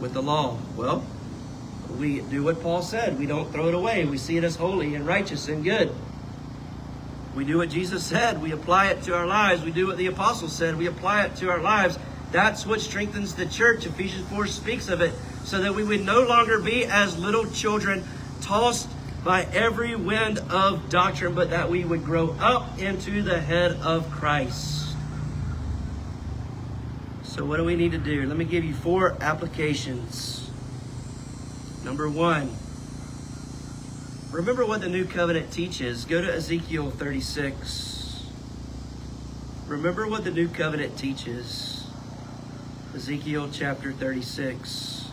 with 0.00 0.12
the 0.12 0.22
law? 0.22 0.58
Well, 0.76 1.02
we 1.96 2.20
do 2.20 2.44
what 2.44 2.60
Paul 2.62 2.82
said. 2.82 3.18
We 3.18 3.26
don't 3.26 3.50
throw 3.52 3.68
it 3.68 3.74
away. 3.74 4.04
We 4.04 4.18
see 4.18 4.36
it 4.36 4.44
as 4.44 4.56
holy 4.56 4.94
and 4.94 5.06
righteous 5.06 5.48
and 5.48 5.64
good. 5.64 5.94
We 7.34 7.44
do 7.44 7.58
what 7.58 7.70
Jesus 7.70 8.04
said. 8.04 8.42
We 8.42 8.52
apply 8.52 8.88
it 8.88 9.02
to 9.04 9.14
our 9.14 9.26
lives. 9.26 9.62
We 9.62 9.70
do 9.70 9.86
what 9.86 9.96
the 9.96 10.06
apostles 10.06 10.52
said. 10.52 10.76
We 10.76 10.86
apply 10.86 11.26
it 11.26 11.36
to 11.36 11.50
our 11.50 11.60
lives. 11.60 11.98
That's 12.32 12.66
what 12.66 12.80
strengthens 12.80 13.34
the 13.34 13.46
church. 13.46 13.86
Ephesians 13.86 14.28
4 14.28 14.46
speaks 14.46 14.88
of 14.88 15.00
it. 15.00 15.12
So 15.44 15.62
that 15.62 15.74
we 15.74 15.84
would 15.84 16.04
no 16.04 16.22
longer 16.22 16.58
be 16.58 16.84
as 16.84 17.16
little 17.18 17.46
children 17.50 18.04
tossed 18.40 18.88
by 19.24 19.44
every 19.52 19.96
wind 19.96 20.38
of 20.50 20.88
doctrine, 20.90 21.34
but 21.34 21.50
that 21.50 21.70
we 21.70 21.84
would 21.84 22.04
grow 22.04 22.30
up 22.40 22.78
into 22.78 23.22
the 23.22 23.40
head 23.40 23.72
of 23.82 24.10
Christ. 24.10 24.94
So, 27.22 27.44
what 27.44 27.58
do 27.58 27.64
we 27.64 27.76
need 27.76 27.92
to 27.92 27.98
do? 27.98 28.26
Let 28.26 28.36
me 28.36 28.44
give 28.44 28.64
you 28.64 28.74
four 28.74 29.16
applications. 29.20 30.47
Number 31.88 32.10
one, 32.10 32.50
remember 34.30 34.66
what 34.66 34.82
the 34.82 34.90
new 34.90 35.06
covenant 35.06 35.50
teaches. 35.50 36.04
Go 36.04 36.20
to 36.20 36.34
Ezekiel 36.34 36.90
36. 36.90 38.26
Remember 39.66 40.06
what 40.06 40.22
the 40.22 40.30
new 40.30 40.48
covenant 40.48 40.98
teaches. 40.98 41.86
Ezekiel 42.94 43.48
chapter 43.50 43.90
36. 43.90 45.08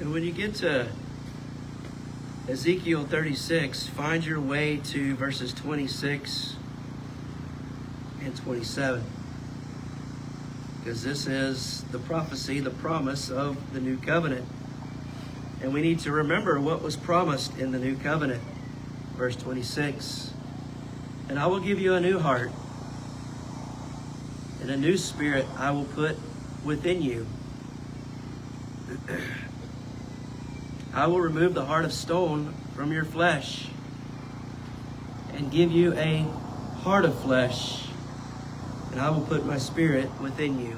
And 0.00 0.12
when 0.12 0.22
you 0.22 0.32
get 0.32 0.54
to 0.56 0.86
Ezekiel 2.48 3.04
36, 3.04 3.88
find 3.88 4.24
your 4.24 4.40
way 4.40 4.78
to 4.78 5.14
verses 5.16 5.52
26 5.52 6.56
and 8.22 8.34
27. 8.34 9.04
Because 10.78 11.04
this 11.04 11.26
is 11.26 11.82
the 11.92 11.98
prophecy, 11.98 12.58
the 12.60 12.70
promise 12.70 13.28
of 13.28 13.74
the 13.74 13.80
new 13.80 13.98
covenant. 13.98 14.46
And 15.60 15.74
we 15.74 15.82
need 15.82 15.98
to 16.00 16.10
remember 16.10 16.58
what 16.58 16.80
was 16.80 16.96
promised 16.96 17.58
in 17.58 17.70
the 17.70 17.78
new 17.78 17.96
covenant. 17.96 18.42
Verse 19.18 19.36
26 19.36 20.32
And 21.28 21.38
I 21.38 21.46
will 21.48 21.60
give 21.60 21.78
you 21.78 21.92
a 21.92 22.00
new 22.00 22.18
heart, 22.18 22.50
and 24.62 24.70
a 24.70 24.76
new 24.78 24.96
spirit 24.96 25.44
I 25.58 25.70
will 25.72 25.84
put 25.84 26.16
within 26.64 27.02
you. 27.02 27.26
I 30.98 31.06
will 31.06 31.20
remove 31.20 31.54
the 31.54 31.64
heart 31.64 31.84
of 31.84 31.92
stone 31.92 32.52
from 32.74 32.92
your 32.92 33.04
flesh 33.04 33.68
and 35.32 35.48
give 35.48 35.70
you 35.70 35.94
a 35.94 36.26
heart 36.78 37.04
of 37.04 37.16
flesh, 37.20 37.84
and 38.90 39.00
I 39.00 39.08
will 39.10 39.20
put 39.20 39.46
my 39.46 39.58
spirit 39.58 40.10
within 40.20 40.58
you. 40.58 40.72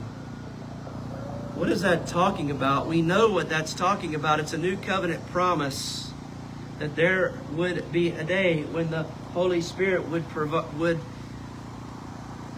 What 1.54 1.70
is 1.70 1.80
that 1.80 2.06
talking 2.06 2.50
about? 2.50 2.86
We 2.86 3.00
know 3.00 3.32
what 3.32 3.48
that's 3.48 3.72
talking 3.72 4.14
about. 4.14 4.40
It's 4.40 4.52
a 4.52 4.58
new 4.58 4.76
covenant 4.76 5.26
promise 5.30 6.12
that 6.80 6.96
there 6.96 7.32
would 7.52 7.90
be 7.90 8.10
a 8.10 8.22
day 8.22 8.64
when 8.64 8.90
the 8.90 9.04
Holy 9.32 9.62
Spirit 9.62 10.06
would 10.10 10.24
would 10.76 11.00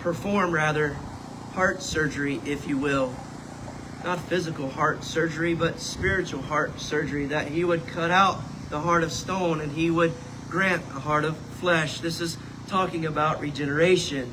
perform 0.01 0.51
rather 0.51 0.94
heart 1.53 1.81
surgery, 1.81 2.40
if 2.44 2.66
you 2.66 2.77
will. 2.77 3.14
Not 4.05 4.19
physical 4.21 4.69
heart 4.69 5.05
surgery, 5.05 5.55
but 5.55 5.79
spiritual 5.79 6.43
heart 6.43 6.81
surgery. 6.81 7.27
That 7.27 7.49
he 7.49 7.65
would 7.65 7.87
cut 7.87 8.11
out 8.11 8.41
the 8.69 8.81
heart 8.81 9.05
of 9.05 9.12
stone 9.12 9.61
and 9.61 9.71
he 9.71 9.91
would 9.91 10.12
grant 10.49 10.83
a 10.95 11.01
heart 11.01 11.25
of 11.25 11.37
flesh. 11.37 12.01
This 12.01 12.21
is 12.21 12.37
talking 12.67 13.07
about 13.07 13.41
regeneration. 13.41 14.33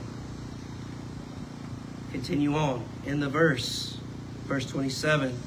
Continue 2.12 2.56
on 2.56 2.84
in 3.06 3.20
the 3.20 3.30
verse, 3.30 3.98
verse 4.46 4.66
27. 4.66 5.38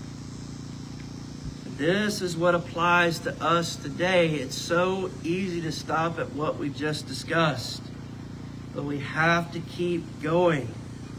This 1.76 2.22
is 2.22 2.36
what 2.36 2.54
applies 2.54 3.18
to 3.20 3.42
us 3.42 3.74
today. 3.74 4.34
It's 4.36 4.56
so 4.56 5.10
easy 5.24 5.60
to 5.62 5.72
stop 5.72 6.20
at 6.20 6.32
what 6.32 6.58
we've 6.58 6.76
just 6.76 7.08
discussed, 7.08 7.82
but 8.72 8.84
we 8.84 9.00
have 9.00 9.52
to 9.52 9.58
keep 9.58 10.22
going 10.22 10.72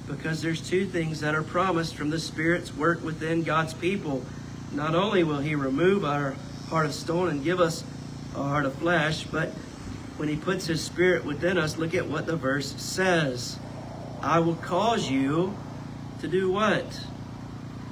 because 0.08 0.42
there's 0.42 0.68
two 0.68 0.86
things 0.86 1.22
that 1.22 1.36
are 1.36 1.44
promised 1.44 1.96
from 1.96 2.10
the 2.10 2.20
Spirit's 2.20 2.76
work 2.76 3.04
within 3.04 3.44
God's 3.44 3.74
people. 3.74 4.24
Not 4.72 4.96
only 4.96 5.24
will 5.24 5.40
He 5.40 5.56
remove 5.56 6.04
our 6.04 6.36
heart 6.70 6.86
of 6.86 6.94
stone 6.94 7.30
and 7.30 7.44
give 7.44 7.60
us 7.60 7.84
a 8.36 8.44
heart 8.44 8.66
of 8.66 8.76
flesh, 8.76 9.26
but 9.26 9.50
when 10.18 10.30
He 10.30 10.36
puts 10.36 10.68
His 10.68 10.84
Spirit 10.84 11.26
within 11.26 11.58
us, 11.58 11.78
look 11.78 11.94
at 11.94 12.08
what 12.08 12.26
the 12.26 12.36
verse 12.36 12.74
says. 12.82 13.58
I 14.22 14.40
will 14.40 14.56
cause 14.56 15.10
you 15.10 15.56
to 16.22 16.28
do 16.28 16.52
what? 16.52 17.00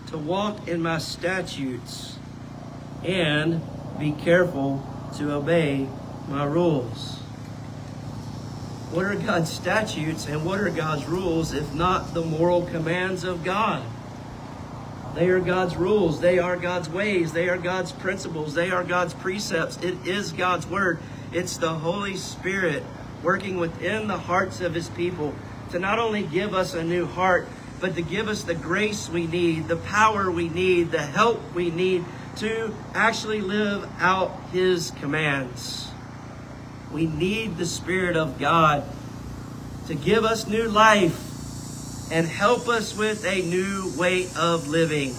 To 0.07 0.17
walk 0.17 0.67
in 0.67 0.81
my 0.81 0.97
statutes 0.97 2.17
and 3.03 3.61
be 3.99 4.11
careful 4.11 4.85
to 5.17 5.31
obey 5.31 5.87
my 6.27 6.45
rules. 6.45 7.20
What 8.91 9.05
are 9.05 9.15
God's 9.15 9.49
statutes 9.49 10.27
and 10.27 10.45
what 10.45 10.59
are 10.59 10.69
God's 10.69 11.05
rules 11.05 11.53
if 11.53 11.73
not 11.73 12.13
the 12.13 12.21
moral 12.21 12.65
commands 12.65 13.23
of 13.23 13.41
God? 13.41 13.83
They 15.15 15.29
are 15.29 15.39
God's 15.39 15.77
rules. 15.77 16.19
They 16.19 16.39
are 16.39 16.57
God's 16.57 16.89
ways. 16.89 17.31
They 17.31 17.47
are 17.47 17.57
God's 17.57 17.93
principles. 17.93 18.53
They 18.53 18.69
are 18.69 18.83
God's 18.83 19.13
precepts. 19.13 19.77
It 19.77 20.05
is 20.05 20.33
God's 20.33 20.67
word. 20.67 20.99
It's 21.31 21.55
the 21.55 21.73
Holy 21.73 22.17
Spirit 22.17 22.83
working 23.23 23.57
within 23.57 24.07
the 24.07 24.17
hearts 24.17 24.59
of 24.59 24.73
his 24.73 24.89
people 24.89 25.33
to 25.71 25.79
not 25.79 25.97
only 25.97 26.23
give 26.23 26.53
us 26.53 26.73
a 26.73 26.83
new 26.83 27.05
heart, 27.05 27.47
but 27.79 27.95
to 27.95 28.01
give 28.01 28.27
us 28.27 28.43
the 28.43 28.55
grace 28.55 29.07
we 29.07 29.25
need, 29.25 29.69
the 29.69 29.77
power 29.77 30.29
we 30.29 30.49
need, 30.49 30.91
the 30.91 31.01
help 31.01 31.39
we 31.53 31.71
need 31.71 32.03
to 32.37 32.75
actually 32.93 33.39
live 33.39 33.89
out 33.99 34.37
his 34.51 34.91
commands. 34.99 35.90
We 36.93 37.05
need 37.05 37.57
the 37.57 37.65
Spirit 37.65 38.17
of 38.17 38.37
God 38.37 38.83
to 39.87 39.95
give 39.95 40.25
us 40.25 40.47
new 40.47 40.67
life 40.67 42.11
and 42.11 42.27
help 42.27 42.67
us 42.67 42.97
with 42.97 43.25
a 43.25 43.41
new 43.43 43.93
way 43.97 44.27
of 44.37 44.67
living. 44.67 45.13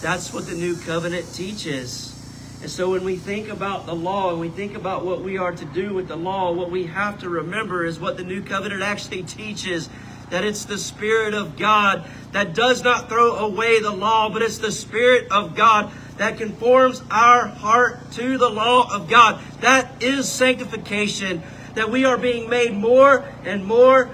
That's 0.00 0.32
what 0.32 0.46
the 0.46 0.54
new 0.54 0.76
covenant 0.76 1.32
teaches. 1.34 2.14
And 2.62 2.70
so 2.70 2.90
when 2.90 3.04
we 3.04 3.16
think 3.16 3.48
about 3.48 3.84
the 3.86 3.94
law 3.94 4.30
and 4.30 4.40
we 4.40 4.48
think 4.48 4.74
about 4.74 5.04
what 5.04 5.20
we 5.20 5.36
are 5.36 5.52
to 5.52 5.64
do 5.66 5.92
with 5.92 6.08
the 6.08 6.16
law, 6.16 6.52
what 6.52 6.70
we 6.70 6.86
have 6.86 7.18
to 7.20 7.28
remember 7.28 7.84
is 7.84 8.00
what 8.00 8.16
the 8.16 8.24
new 8.24 8.42
covenant 8.42 8.82
actually 8.82 9.22
teaches 9.24 9.88
that 10.30 10.44
it's 10.44 10.64
the 10.64 10.78
Spirit 10.78 11.34
of 11.34 11.56
God 11.56 12.04
that 12.32 12.54
does 12.54 12.82
not 12.82 13.08
throw 13.08 13.36
away 13.36 13.80
the 13.80 13.90
law, 13.90 14.30
but 14.30 14.42
it's 14.42 14.58
the 14.58 14.72
Spirit 14.72 15.30
of 15.30 15.54
God 15.54 15.92
that 16.18 16.36
conforms 16.36 17.02
our 17.10 17.46
heart 17.46 18.12
to 18.12 18.38
the 18.38 18.48
law 18.48 18.92
of 18.94 19.08
God. 19.08 19.40
That 19.60 20.02
is 20.02 20.28
sanctification, 20.28 21.42
that 21.74 21.90
we 21.90 22.04
are 22.04 22.18
being 22.18 22.50
made 22.50 22.72
more 22.74 23.24
and 23.44 23.64
more 23.64 24.10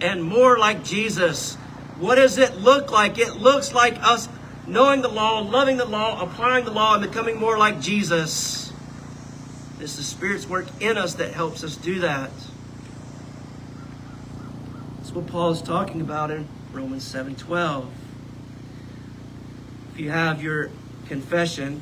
and 0.00 0.22
more 0.22 0.58
like 0.58 0.84
Jesus. 0.84 1.54
What 1.98 2.16
does 2.16 2.38
it 2.38 2.56
look 2.56 2.92
like? 2.92 3.18
It 3.18 3.36
looks 3.36 3.72
like 3.72 4.02
us 4.02 4.28
knowing 4.66 5.02
the 5.02 5.08
law, 5.08 5.40
loving 5.40 5.76
the 5.76 5.84
law, 5.84 6.22
applying 6.22 6.64
the 6.64 6.70
law, 6.70 6.94
and 6.94 7.02
becoming 7.02 7.38
more 7.38 7.58
like 7.58 7.80
Jesus. 7.80 8.72
It's 9.80 9.96
the 9.96 10.02
Spirit's 10.02 10.46
work 10.46 10.66
in 10.80 10.96
us 10.98 11.14
that 11.14 11.32
helps 11.32 11.64
us 11.64 11.76
do 11.76 12.00
that. 12.00 12.30
That's 14.98 15.12
what 15.12 15.26
Paul 15.26 15.52
is 15.52 15.62
talking 15.62 16.00
about 16.00 16.30
in 16.30 16.48
Romans 16.72 17.04
7:12. 17.04 17.86
If 19.92 20.00
you 20.00 20.10
have 20.10 20.42
your 20.42 20.70
confession, 21.06 21.80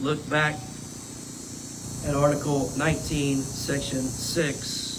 look 0.00 0.28
back 0.28 0.56
at 2.06 2.14
Article 2.14 2.70
19, 2.76 3.36
Section 3.38 4.00
6. 4.00 4.90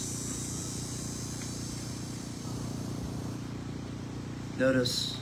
Notice 4.57 5.17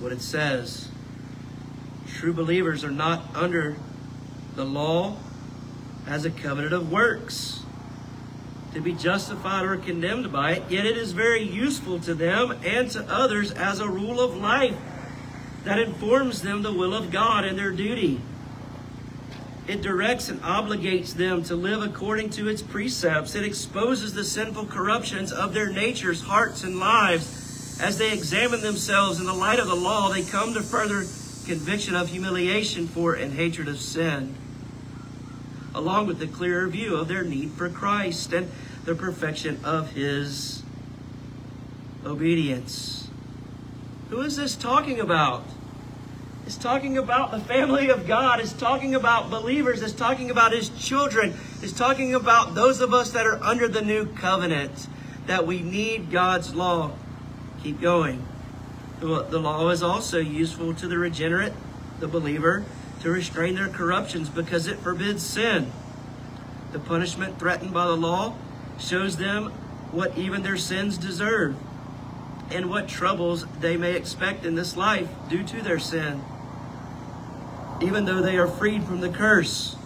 what 0.00 0.12
it 0.12 0.20
says. 0.20 0.88
True 2.06 2.32
believers 2.32 2.84
are 2.84 2.90
not 2.90 3.24
under 3.34 3.76
the 4.54 4.64
law 4.64 5.16
as 6.06 6.24
a 6.24 6.30
covenant 6.30 6.72
of 6.74 6.92
works 6.92 7.60
to 8.74 8.80
be 8.80 8.92
justified 8.92 9.64
or 9.64 9.76
condemned 9.76 10.30
by 10.30 10.52
it, 10.52 10.62
yet 10.68 10.84
it 10.84 10.96
is 10.96 11.12
very 11.12 11.42
useful 11.42 11.98
to 12.00 12.14
them 12.14 12.52
and 12.64 12.90
to 12.90 13.02
others 13.10 13.52
as 13.52 13.80
a 13.80 13.88
rule 13.88 14.20
of 14.20 14.36
life 14.36 14.76
that 15.68 15.78
informs 15.78 16.40
them 16.40 16.62
the 16.62 16.72
will 16.72 16.94
of 16.94 17.10
God 17.10 17.44
and 17.44 17.58
their 17.58 17.70
duty. 17.70 18.22
It 19.66 19.82
directs 19.82 20.30
and 20.30 20.40
obligates 20.40 21.12
them 21.12 21.42
to 21.42 21.54
live 21.54 21.82
according 21.82 22.30
to 22.30 22.48
its 22.48 22.62
precepts. 22.62 23.34
It 23.34 23.44
exposes 23.44 24.14
the 24.14 24.24
sinful 24.24 24.64
corruptions 24.68 25.30
of 25.30 25.52
their 25.52 25.68
natures, 25.68 26.22
hearts, 26.22 26.64
and 26.64 26.78
lives. 26.78 27.78
As 27.82 27.98
they 27.98 28.14
examine 28.14 28.62
themselves 28.62 29.20
in 29.20 29.26
the 29.26 29.34
light 29.34 29.58
of 29.58 29.66
the 29.66 29.74
law, 29.74 30.10
they 30.10 30.22
come 30.22 30.54
to 30.54 30.62
further 30.62 31.00
conviction 31.44 31.94
of 31.94 32.08
humiliation 32.08 32.88
for 32.88 33.12
and 33.12 33.34
hatred 33.34 33.68
of 33.68 33.78
sin, 33.78 34.34
along 35.74 36.06
with 36.06 36.18
the 36.18 36.26
clearer 36.26 36.66
view 36.66 36.96
of 36.96 37.08
their 37.08 37.24
need 37.24 37.50
for 37.50 37.68
Christ 37.68 38.32
and 38.32 38.50
the 38.86 38.94
perfection 38.94 39.60
of 39.62 39.92
his 39.92 40.62
obedience. 42.06 43.10
Who 44.08 44.22
is 44.22 44.36
this 44.36 44.56
talking 44.56 44.98
about? 44.98 45.44
It's 46.48 46.56
talking 46.56 46.96
about 46.96 47.30
the 47.30 47.40
family 47.40 47.90
of 47.90 48.06
God. 48.06 48.40
It's 48.40 48.54
talking 48.54 48.94
about 48.94 49.28
believers. 49.28 49.82
It's 49.82 49.92
talking 49.92 50.30
about 50.30 50.52
His 50.52 50.70
children. 50.70 51.34
It's 51.60 51.74
talking 51.74 52.14
about 52.14 52.54
those 52.54 52.80
of 52.80 52.94
us 52.94 53.10
that 53.10 53.26
are 53.26 53.36
under 53.42 53.68
the 53.68 53.82
new 53.82 54.06
covenant, 54.06 54.88
that 55.26 55.46
we 55.46 55.60
need 55.60 56.10
God's 56.10 56.54
law. 56.54 56.92
Keep 57.62 57.82
going. 57.82 58.26
The 59.00 59.38
law 59.38 59.68
is 59.68 59.82
also 59.82 60.20
useful 60.20 60.72
to 60.76 60.88
the 60.88 60.96
regenerate, 60.96 61.52
the 62.00 62.08
believer, 62.08 62.64
to 63.02 63.10
restrain 63.10 63.54
their 63.54 63.68
corruptions 63.68 64.30
because 64.30 64.66
it 64.66 64.78
forbids 64.78 65.22
sin. 65.22 65.70
The 66.72 66.78
punishment 66.78 67.38
threatened 67.38 67.74
by 67.74 67.84
the 67.88 67.96
law 67.96 68.34
shows 68.78 69.18
them 69.18 69.50
what 69.92 70.16
even 70.16 70.44
their 70.44 70.56
sins 70.56 70.96
deserve 70.96 71.56
and 72.50 72.70
what 72.70 72.88
troubles 72.88 73.44
they 73.60 73.76
may 73.76 73.94
expect 73.94 74.46
in 74.46 74.54
this 74.54 74.78
life 74.78 75.10
due 75.28 75.44
to 75.44 75.60
their 75.60 75.78
sin 75.78 76.24
even 77.80 78.04
though 78.04 78.20
they 78.20 78.36
are 78.36 78.46
freed 78.46 78.84
from 78.84 79.00
the 79.00 79.08
curse 79.08 79.76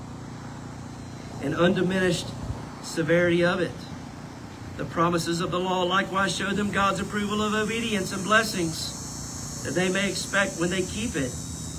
and 1.42 1.54
undiminished 1.54 2.26
severity 2.82 3.44
of 3.44 3.60
it. 3.60 3.72
The 4.76 4.84
promises 4.84 5.40
of 5.40 5.50
the 5.50 5.60
law 5.60 5.82
likewise 5.82 6.34
show 6.34 6.50
them 6.50 6.70
God's 6.70 7.00
approval 7.00 7.42
of 7.42 7.54
obedience 7.54 8.12
and 8.12 8.24
blessings 8.24 9.62
that 9.64 9.74
they 9.74 9.88
may 9.88 10.08
expect 10.08 10.58
when 10.58 10.70
they 10.70 10.82
keep 10.82 11.14
it. 11.16 11.32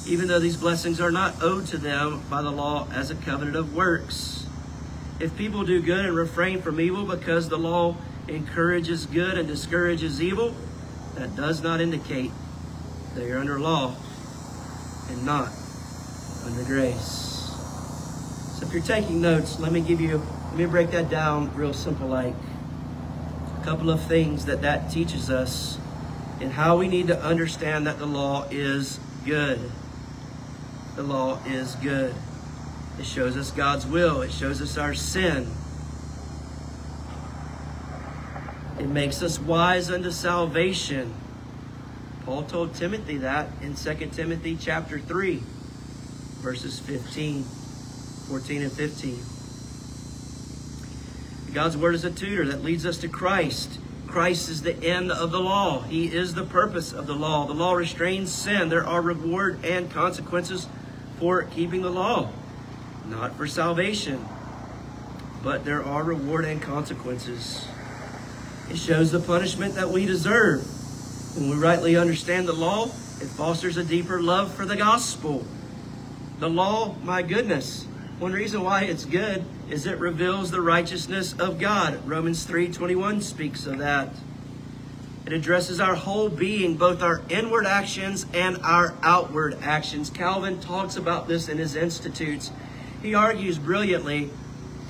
even 0.05 0.27
though 0.27 0.39
these 0.39 0.57
blessings 0.57 0.99
are 0.99 1.11
not 1.11 1.41
owed 1.41 1.65
to 1.67 1.77
them 1.77 2.21
by 2.29 2.41
the 2.41 2.51
law 2.51 2.87
as 2.91 3.09
a 3.09 3.15
covenant 3.15 3.55
of 3.55 3.73
works. 3.73 4.45
If 5.19 5.37
people 5.37 5.63
do 5.63 5.81
good 5.81 6.05
and 6.05 6.15
refrain 6.15 6.61
from 6.61 6.81
evil 6.81 7.05
because 7.05 7.47
the 7.47 7.57
law 7.57 7.95
encourages 8.27 9.05
good 9.05 9.37
and 9.37 9.47
discourages 9.47 10.21
evil, 10.21 10.53
that 11.15 11.35
does 11.35 11.61
not 11.61 11.79
indicate 11.79 12.31
they 13.15 13.31
are 13.31 13.37
under 13.37 13.59
law 13.59 13.95
and 15.09 15.25
not 15.25 15.51
under 16.45 16.63
grace. 16.63 17.51
So 18.57 18.65
if 18.65 18.73
you're 18.73 18.83
taking 18.83 19.21
notes, 19.21 19.59
let 19.59 19.71
me 19.71 19.81
give 19.81 19.99
you, 19.99 20.21
let 20.49 20.55
me 20.55 20.65
break 20.65 20.91
that 20.91 21.09
down 21.09 21.53
real 21.55 21.73
simple 21.73 22.07
like 22.07 22.33
a 23.59 23.63
couple 23.63 23.89
of 23.89 24.01
things 24.01 24.45
that 24.45 24.61
that 24.61 24.91
teaches 24.91 25.29
us 25.29 25.77
and 26.39 26.51
how 26.51 26.77
we 26.77 26.87
need 26.87 27.07
to 27.07 27.21
understand 27.21 27.87
that 27.87 27.99
the 27.99 28.05
law 28.05 28.45
is 28.51 28.99
good. 29.25 29.59
The 30.95 31.03
law 31.03 31.39
is 31.45 31.75
good. 31.75 32.13
It 32.99 33.05
shows 33.05 33.35
us 33.37 33.49
God's 33.51 33.87
will. 33.87 34.21
It 34.21 34.31
shows 34.31 34.61
us 34.61 34.77
our 34.77 34.93
sin. 34.93 35.47
It 38.79 38.87
makes 38.87 39.21
us 39.23 39.39
wise 39.39 39.89
unto 39.89 40.11
salvation. 40.11 41.13
Paul 42.25 42.43
told 42.43 42.75
Timothy 42.75 43.17
that 43.17 43.47
in 43.61 43.75
2 43.75 43.93
Timothy 44.11 44.57
chapter 44.59 44.99
3, 44.99 45.41
verses 46.43 46.77
15, 46.77 47.43
14 48.27 48.61
and 48.63 48.71
15. 48.71 49.17
God's 51.53 51.77
word 51.77 51.95
is 51.95 52.03
a 52.03 52.11
tutor 52.11 52.45
that 52.47 52.61
leads 52.61 52.85
us 52.85 52.97
to 52.97 53.07
Christ. 53.07 53.79
Christ 54.07 54.49
is 54.49 54.61
the 54.61 54.75
end 54.83 55.09
of 55.09 55.31
the 55.31 55.39
law. 55.39 55.83
He 55.83 56.13
is 56.13 56.33
the 56.33 56.43
purpose 56.43 56.91
of 56.91 57.07
the 57.07 57.13
law. 57.13 57.47
The 57.47 57.53
law 57.53 57.75
restrains 57.75 58.29
sin. 58.33 58.67
There 58.67 58.85
are 58.85 59.01
reward 59.01 59.63
and 59.63 59.89
consequences 59.89 60.67
for 61.17 61.43
keeping 61.43 61.81
the 61.81 61.89
law, 61.89 62.29
not 63.05 63.37
for 63.37 63.47
salvation, 63.47 64.25
but 65.41 65.63
there 65.63 65.81
are 65.81 66.03
reward 66.03 66.43
and 66.43 66.61
consequences. 66.61 67.65
It 68.69 68.77
shows 68.77 69.13
the 69.13 69.21
punishment 69.21 69.75
that 69.75 69.89
we 69.89 70.05
deserve. 70.05 70.61
When 71.37 71.51
we 71.51 71.55
rightly 71.55 71.95
understand 71.95 72.49
the 72.49 72.53
law, 72.53 72.87
it 72.87 73.29
fosters 73.29 73.77
a 73.77 73.83
deeper 73.83 74.21
love 74.21 74.53
for 74.53 74.65
the 74.65 74.75
gospel. 74.75 75.45
The 76.39 76.49
law, 76.49 76.95
my 77.03 77.21
goodness, 77.21 77.85
one 78.19 78.33
reason 78.33 78.63
why 78.63 78.83
it's 78.83 79.05
good 79.05 79.43
is 79.69 79.85
it 79.85 79.99
reveals 79.99 80.51
the 80.51 80.61
righteousness 80.61 81.33
of 81.33 81.59
God. 81.59 81.99
Romans 82.07 82.45
3:21 82.45 83.21
speaks 83.21 83.65
of 83.65 83.77
that. 83.77 84.13
It 85.25 85.33
addresses 85.33 85.79
our 85.79 85.95
whole 85.95 86.29
being, 86.29 86.75
both 86.75 87.01
our 87.01 87.21
inward 87.29 87.65
actions 87.65 88.25
and 88.33 88.57
our 88.57 88.93
outward 89.01 89.57
actions. 89.61 90.09
Calvin 90.09 90.59
talks 90.59 90.97
about 90.97 91.27
this 91.27 91.47
in 91.47 91.57
his 91.57 91.75
Institutes. 91.75 92.51
He 93.01 93.15
argues 93.15 93.57
brilliantly 93.57 94.29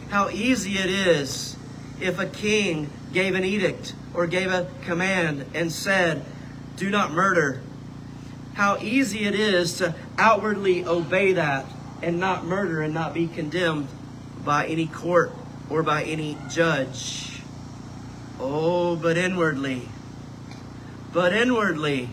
how 0.10 0.30
easy 0.30 0.78
it 0.78 0.90
is 0.90 1.56
if 2.00 2.20
a 2.20 2.26
king 2.26 2.90
gave 3.14 3.36
an 3.36 3.44
edict 3.44 3.94
or 4.14 4.28
gave 4.28 4.52
a 4.52 4.68
command 4.82 5.46
and 5.54 5.72
said, 5.72 6.24
Do 6.78 6.90
not 6.90 7.12
murder. 7.12 7.62
How 8.54 8.78
easy 8.78 9.26
it 9.26 9.34
is 9.34 9.78
to 9.78 9.96
outwardly 10.18 10.86
obey 10.86 11.34
that 11.34 11.66
and 12.02 12.20
not 12.20 12.46
murder 12.46 12.82
and 12.82 12.94
not 12.94 13.14
be 13.14 13.28
condemned 13.28 13.88
by 14.46 14.68
any 14.68 14.86
court 14.86 15.32
or 15.70 15.82
by 15.82 16.04
any 16.04 16.38
judge. 16.50 17.42
Oh, 18.40 18.96
but 18.96 19.18
inwardly, 19.18 19.88
but 21.14 21.34
inwardly, 21.34 22.10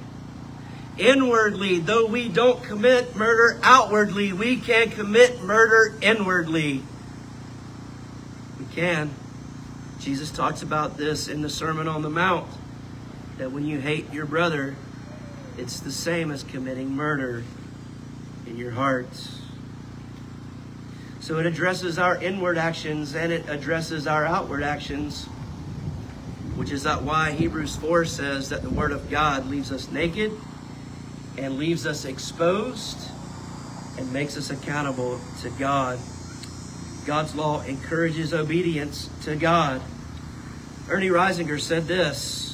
inwardly, 0.96 1.78
though 1.80 2.06
we 2.06 2.28
don't 2.28 2.62
commit 2.62 3.16
murder 3.16 3.58
outwardly, 3.62 4.32
we 4.32 4.56
can 4.56 4.90
commit 4.90 5.42
murder 5.42 5.96
inwardly. 6.00 6.82
We 8.58 8.64
can. 8.74 9.10
Jesus 9.98 10.30
talks 10.30 10.62
about 10.62 10.96
this 10.96 11.28
in 11.28 11.42
the 11.42 11.50
Sermon 11.50 11.88
on 11.88 12.02
the 12.02 12.10
Mount 12.10 12.48
that 13.38 13.52
when 13.52 13.66
you 13.66 13.78
hate 13.80 14.12
your 14.12 14.26
brother, 14.26 14.76
it's 15.60 15.80
the 15.80 15.92
same 15.92 16.30
as 16.30 16.42
committing 16.42 16.96
murder 16.96 17.44
in 18.46 18.56
your 18.56 18.70
hearts. 18.70 19.42
So 21.20 21.38
it 21.38 21.44
addresses 21.44 21.98
our 21.98 22.16
inward 22.16 22.56
actions 22.56 23.14
and 23.14 23.30
it 23.30 23.46
addresses 23.46 24.06
our 24.06 24.24
outward 24.24 24.62
actions, 24.62 25.26
which 26.56 26.72
is 26.72 26.84
that 26.84 27.02
why 27.02 27.32
Hebrews 27.32 27.76
4 27.76 28.06
says 28.06 28.48
that 28.48 28.62
the 28.62 28.70
Word 28.70 28.90
of 28.90 29.10
God 29.10 29.50
leaves 29.50 29.70
us 29.70 29.90
naked 29.90 30.32
and 31.36 31.58
leaves 31.58 31.86
us 31.86 32.06
exposed 32.06 33.10
and 33.98 34.10
makes 34.14 34.38
us 34.38 34.48
accountable 34.48 35.20
to 35.42 35.50
God. 35.50 35.98
God's 37.04 37.34
law 37.34 37.62
encourages 37.64 38.32
obedience 38.32 39.10
to 39.24 39.36
God. 39.36 39.82
Ernie 40.88 41.08
Reisinger 41.08 41.60
said 41.60 41.86
this 41.86 42.49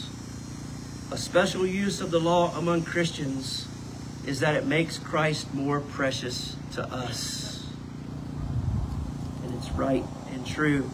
A 1.12 1.16
special 1.16 1.64
use 1.64 2.00
of 2.00 2.10
the 2.10 2.18
law 2.18 2.56
among 2.58 2.82
Christians 2.82 3.68
is 4.26 4.40
that 4.40 4.56
it 4.56 4.66
makes 4.66 4.98
Christ 4.98 5.54
more 5.54 5.80
precious 5.80 6.56
to 6.72 6.82
us 6.82 7.64
And 9.44 9.54
it's 9.54 9.70
right 9.70 10.04
and 10.32 10.44
true. 10.44 10.90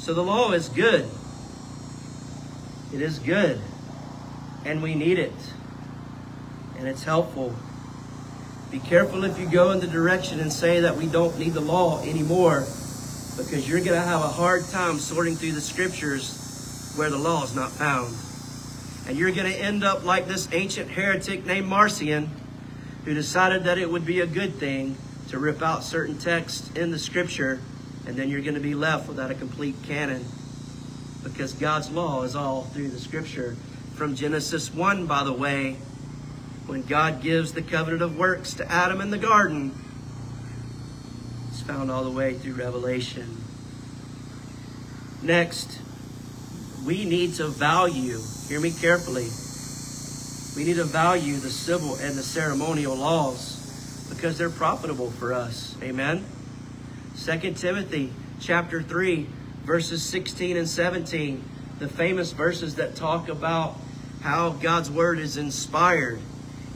So 0.00 0.12
the 0.12 0.24
law 0.24 0.50
is 0.50 0.68
good. 0.68 1.08
It 2.92 3.00
is 3.00 3.20
good. 3.20 3.60
And 4.64 4.82
we 4.82 4.96
need 4.96 5.20
it. 5.20 5.32
And 6.76 6.88
it's 6.88 7.04
helpful. 7.04 7.54
Be 8.72 8.80
careful 8.80 9.22
if 9.22 9.38
you 9.38 9.48
go 9.48 9.70
in 9.70 9.78
the 9.78 9.86
direction 9.86 10.40
and 10.40 10.52
say 10.52 10.80
that 10.80 10.96
we 10.96 11.06
don't 11.06 11.38
need 11.38 11.52
the 11.52 11.60
law 11.60 12.02
anymore 12.02 12.66
because 13.36 13.68
you're 13.68 13.78
going 13.78 13.92
to 13.92 14.00
have 14.00 14.20
a 14.20 14.28
hard 14.28 14.64
time 14.70 14.98
sorting 14.98 15.36
through 15.36 15.52
the 15.52 15.60
scriptures 15.60 16.92
where 16.96 17.08
the 17.08 17.18
law 17.18 17.44
is 17.44 17.54
not 17.54 17.70
found. 17.70 18.14
And 19.12 19.18
you're 19.18 19.32
going 19.32 19.52
to 19.52 19.58
end 19.58 19.84
up 19.84 20.06
like 20.06 20.26
this 20.26 20.48
ancient 20.52 20.88
heretic 20.88 21.44
named 21.44 21.66
Marcion 21.68 22.30
who 23.04 23.12
decided 23.12 23.64
that 23.64 23.76
it 23.76 23.90
would 23.90 24.06
be 24.06 24.20
a 24.20 24.26
good 24.26 24.54
thing 24.54 24.96
to 25.28 25.38
rip 25.38 25.60
out 25.60 25.84
certain 25.84 26.16
texts 26.16 26.70
in 26.74 26.92
the 26.92 26.98
scripture, 26.98 27.60
and 28.06 28.16
then 28.16 28.30
you're 28.30 28.40
going 28.40 28.54
to 28.54 28.60
be 28.60 28.74
left 28.74 29.08
without 29.08 29.30
a 29.30 29.34
complete 29.34 29.74
canon. 29.82 30.24
Because 31.22 31.52
God's 31.52 31.90
law 31.90 32.22
is 32.22 32.34
all 32.34 32.62
through 32.62 32.88
the 32.88 32.98
scripture. 32.98 33.54
From 33.96 34.14
Genesis 34.14 34.72
1, 34.72 35.06
by 35.06 35.24
the 35.24 35.32
way, 35.34 35.74
when 36.64 36.80
God 36.80 37.20
gives 37.20 37.52
the 37.52 37.60
covenant 37.60 38.00
of 38.00 38.16
works 38.16 38.54
to 38.54 38.72
Adam 38.72 39.02
in 39.02 39.10
the 39.10 39.18
garden, 39.18 39.74
it's 41.50 41.60
found 41.60 41.90
all 41.90 42.04
the 42.04 42.10
way 42.10 42.32
through 42.32 42.54
Revelation. 42.54 43.36
Next, 45.22 45.80
we 46.86 47.04
need 47.04 47.34
to 47.34 47.48
value, 47.48 48.18
hear 48.52 48.60
me 48.60 48.70
carefully, 48.70 49.30
we 50.54 50.68
need 50.68 50.76
to 50.76 50.84
value 50.84 51.36
the 51.36 51.48
civil 51.48 51.94
and 51.94 52.18
the 52.18 52.22
ceremonial 52.22 52.94
laws 52.94 54.06
because 54.10 54.36
they're 54.36 54.50
profitable 54.50 55.10
for 55.12 55.32
us. 55.32 55.74
Amen. 55.82 56.22
2 57.24 57.52
Timothy 57.54 58.12
chapter 58.40 58.82
3 58.82 59.26
verses 59.64 60.02
16 60.02 60.58
and 60.58 60.68
17, 60.68 61.42
the 61.78 61.88
famous 61.88 62.32
verses 62.32 62.74
that 62.74 62.94
talk 62.94 63.30
about 63.30 63.78
how 64.20 64.50
God's 64.50 64.90
word 64.90 65.18
is 65.18 65.38
inspired. 65.38 66.20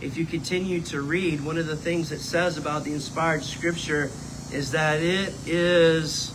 If 0.01 0.17
you 0.17 0.25
continue 0.25 0.81
to 0.85 1.03
read, 1.03 1.45
one 1.45 1.59
of 1.59 1.67
the 1.67 1.77
things 1.77 2.11
it 2.11 2.21
says 2.21 2.57
about 2.57 2.85
the 2.85 2.95
inspired 2.95 3.43
scripture 3.43 4.05
is 4.51 4.71
that 4.73 5.03
it 5.03 5.35
is 5.47 6.33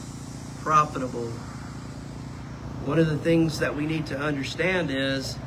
profitable. 0.61 1.33
One 2.85 2.97
of 2.97 3.07
the 3.07 3.17
things 3.17 3.59
that 3.59 3.75
we 3.75 3.85
need 3.85 4.07
to 4.07 4.17
understand 4.17 4.89
is 4.89 5.37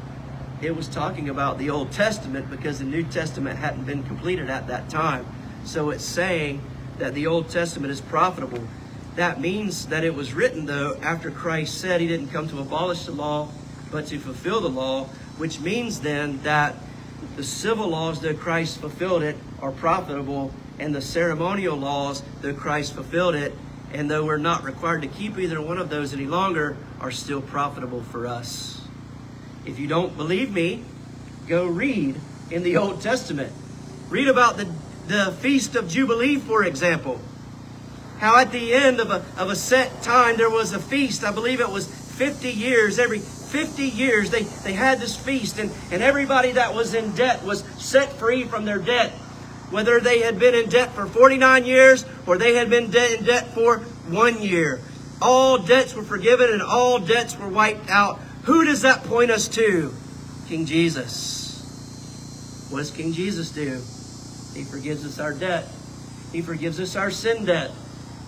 it 0.62 0.76
was 0.76 0.86
talking 0.86 1.28
about 1.28 1.58
the 1.58 1.68
Old 1.68 1.90
Testament 1.90 2.48
because 2.48 2.78
the 2.78 2.84
New 2.84 3.02
Testament 3.02 3.58
hadn't 3.58 3.84
been 3.84 4.04
completed 4.04 4.48
at 4.48 4.68
that 4.68 4.88
time. 4.88 5.26
So 5.64 5.90
it's 5.90 6.04
saying 6.04 6.62
that 6.98 7.12
the 7.12 7.26
Old 7.26 7.50
Testament 7.50 7.90
is 7.90 8.00
profitable. 8.00 8.62
That 9.16 9.40
means 9.40 9.86
that 9.86 10.04
it 10.04 10.14
was 10.14 10.32
written, 10.32 10.66
though, 10.66 10.96
after 11.02 11.32
Christ 11.32 11.80
said 11.80 12.00
he 12.00 12.06
didn't 12.06 12.28
come 12.28 12.48
to 12.50 12.60
abolish 12.60 13.04
the 13.04 13.12
law, 13.12 13.48
but 13.90 14.06
to 14.06 14.18
fulfill 14.20 14.60
the 14.60 14.68
law, 14.68 15.06
which 15.36 15.58
means 15.58 16.00
then 16.00 16.40
that 16.44 16.76
the 17.34 17.42
civil 17.42 17.88
laws, 17.88 18.20
though 18.20 18.34
Christ 18.34 18.78
fulfilled 18.78 19.24
it, 19.24 19.36
are 19.60 19.72
profitable, 19.72 20.52
and 20.78 20.94
the 20.94 21.00
ceremonial 21.00 21.76
laws, 21.76 22.22
though 22.42 22.54
Christ 22.54 22.94
fulfilled 22.94 23.34
it, 23.34 23.54
and 23.94 24.10
though 24.10 24.24
we're 24.24 24.36
not 24.36 24.64
required 24.64 25.02
to 25.02 25.08
keep 25.08 25.38
either 25.38 25.60
one 25.60 25.78
of 25.78 25.88
those 25.88 26.12
any 26.12 26.26
longer, 26.26 26.76
are 27.00 27.10
still 27.10 27.40
profitable 27.40 28.02
for 28.02 28.26
us. 28.26 28.86
If 29.64 29.78
you 29.78 29.86
don't 29.86 30.16
believe 30.16 30.52
me, 30.52 30.82
go 31.48 31.66
read 31.66 32.20
in 32.50 32.62
the 32.62 32.76
Old 32.76 33.00
Testament. 33.00 33.52
Read 34.10 34.28
about 34.28 34.58
the 34.58 34.68
the 35.06 35.32
Feast 35.40 35.76
of 35.76 35.88
Jubilee, 35.88 36.36
for 36.36 36.64
example. 36.64 37.20
How 38.18 38.38
at 38.38 38.52
the 38.52 38.72
end 38.72 39.00
of 39.00 39.10
a, 39.10 39.24
of 39.36 39.50
a 39.50 39.56
set 39.56 40.02
time 40.02 40.36
there 40.36 40.50
was 40.50 40.72
a 40.72 40.78
feast. 40.78 41.24
I 41.24 41.32
believe 41.32 41.60
it 41.60 41.68
was 41.68 41.86
50 41.86 42.50
years. 42.50 42.98
Every 42.98 43.18
50 43.18 43.84
years 43.84 44.30
they, 44.30 44.42
they 44.42 44.72
had 44.72 45.00
this 45.00 45.16
feast, 45.16 45.58
and, 45.58 45.70
and 45.90 46.02
everybody 46.02 46.52
that 46.52 46.74
was 46.74 46.94
in 46.94 47.12
debt 47.12 47.44
was 47.44 47.62
set 47.78 48.12
free 48.12 48.44
from 48.44 48.64
their 48.64 48.78
debt. 48.78 49.12
Whether 49.74 49.98
they 49.98 50.20
had 50.20 50.38
been 50.38 50.54
in 50.54 50.68
debt 50.68 50.92
for 50.92 51.04
49 51.04 51.64
years 51.64 52.06
or 52.28 52.38
they 52.38 52.54
had 52.54 52.70
been 52.70 52.92
de- 52.92 53.18
in 53.18 53.24
debt 53.24 53.52
for 53.54 53.78
one 54.08 54.40
year. 54.40 54.78
All 55.20 55.58
debts 55.58 55.96
were 55.96 56.04
forgiven 56.04 56.52
and 56.52 56.62
all 56.62 57.00
debts 57.00 57.36
were 57.36 57.48
wiped 57.48 57.90
out. 57.90 58.20
Who 58.44 58.64
does 58.64 58.82
that 58.82 59.02
point 59.02 59.32
us 59.32 59.48
to? 59.48 59.92
King 60.46 60.64
Jesus. 60.64 62.68
What 62.70 62.78
does 62.78 62.92
King 62.92 63.12
Jesus 63.12 63.50
do? 63.50 63.82
He 64.56 64.62
forgives 64.62 65.04
us 65.04 65.18
our 65.18 65.32
debt. 65.32 65.66
He 66.30 66.40
forgives 66.40 66.78
us 66.78 66.94
our 66.94 67.10
sin 67.10 67.44
debt. 67.44 67.72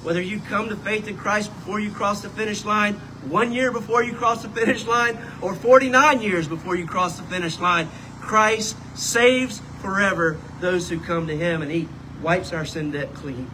Whether 0.02 0.20
you 0.20 0.40
come 0.40 0.68
to 0.70 0.76
faith 0.76 1.06
in 1.06 1.16
Christ 1.16 1.54
before 1.54 1.78
you 1.78 1.92
cross 1.92 2.22
the 2.22 2.28
finish 2.28 2.64
line, 2.64 2.94
one 3.28 3.52
year 3.52 3.70
before 3.70 4.02
you 4.02 4.14
cross 4.14 4.42
the 4.42 4.48
finish 4.48 4.84
line, 4.84 5.16
or 5.40 5.54
49 5.54 6.22
years 6.22 6.48
before 6.48 6.74
you 6.74 6.86
cross 6.86 7.18
the 7.18 7.24
finish 7.24 7.60
line, 7.60 7.88
Christ 8.20 8.76
saves 8.94 9.62
forever 9.86 10.36
those 10.60 10.88
who 10.88 10.98
come 10.98 11.28
to 11.28 11.36
Him 11.36 11.62
and 11.62 11.70
He 11.70 11.88
wipes 12.20 12.52
our 12.52 12.64
sin 12.64 12.90
debt 12.90 13.14
clean. 13.14 13.48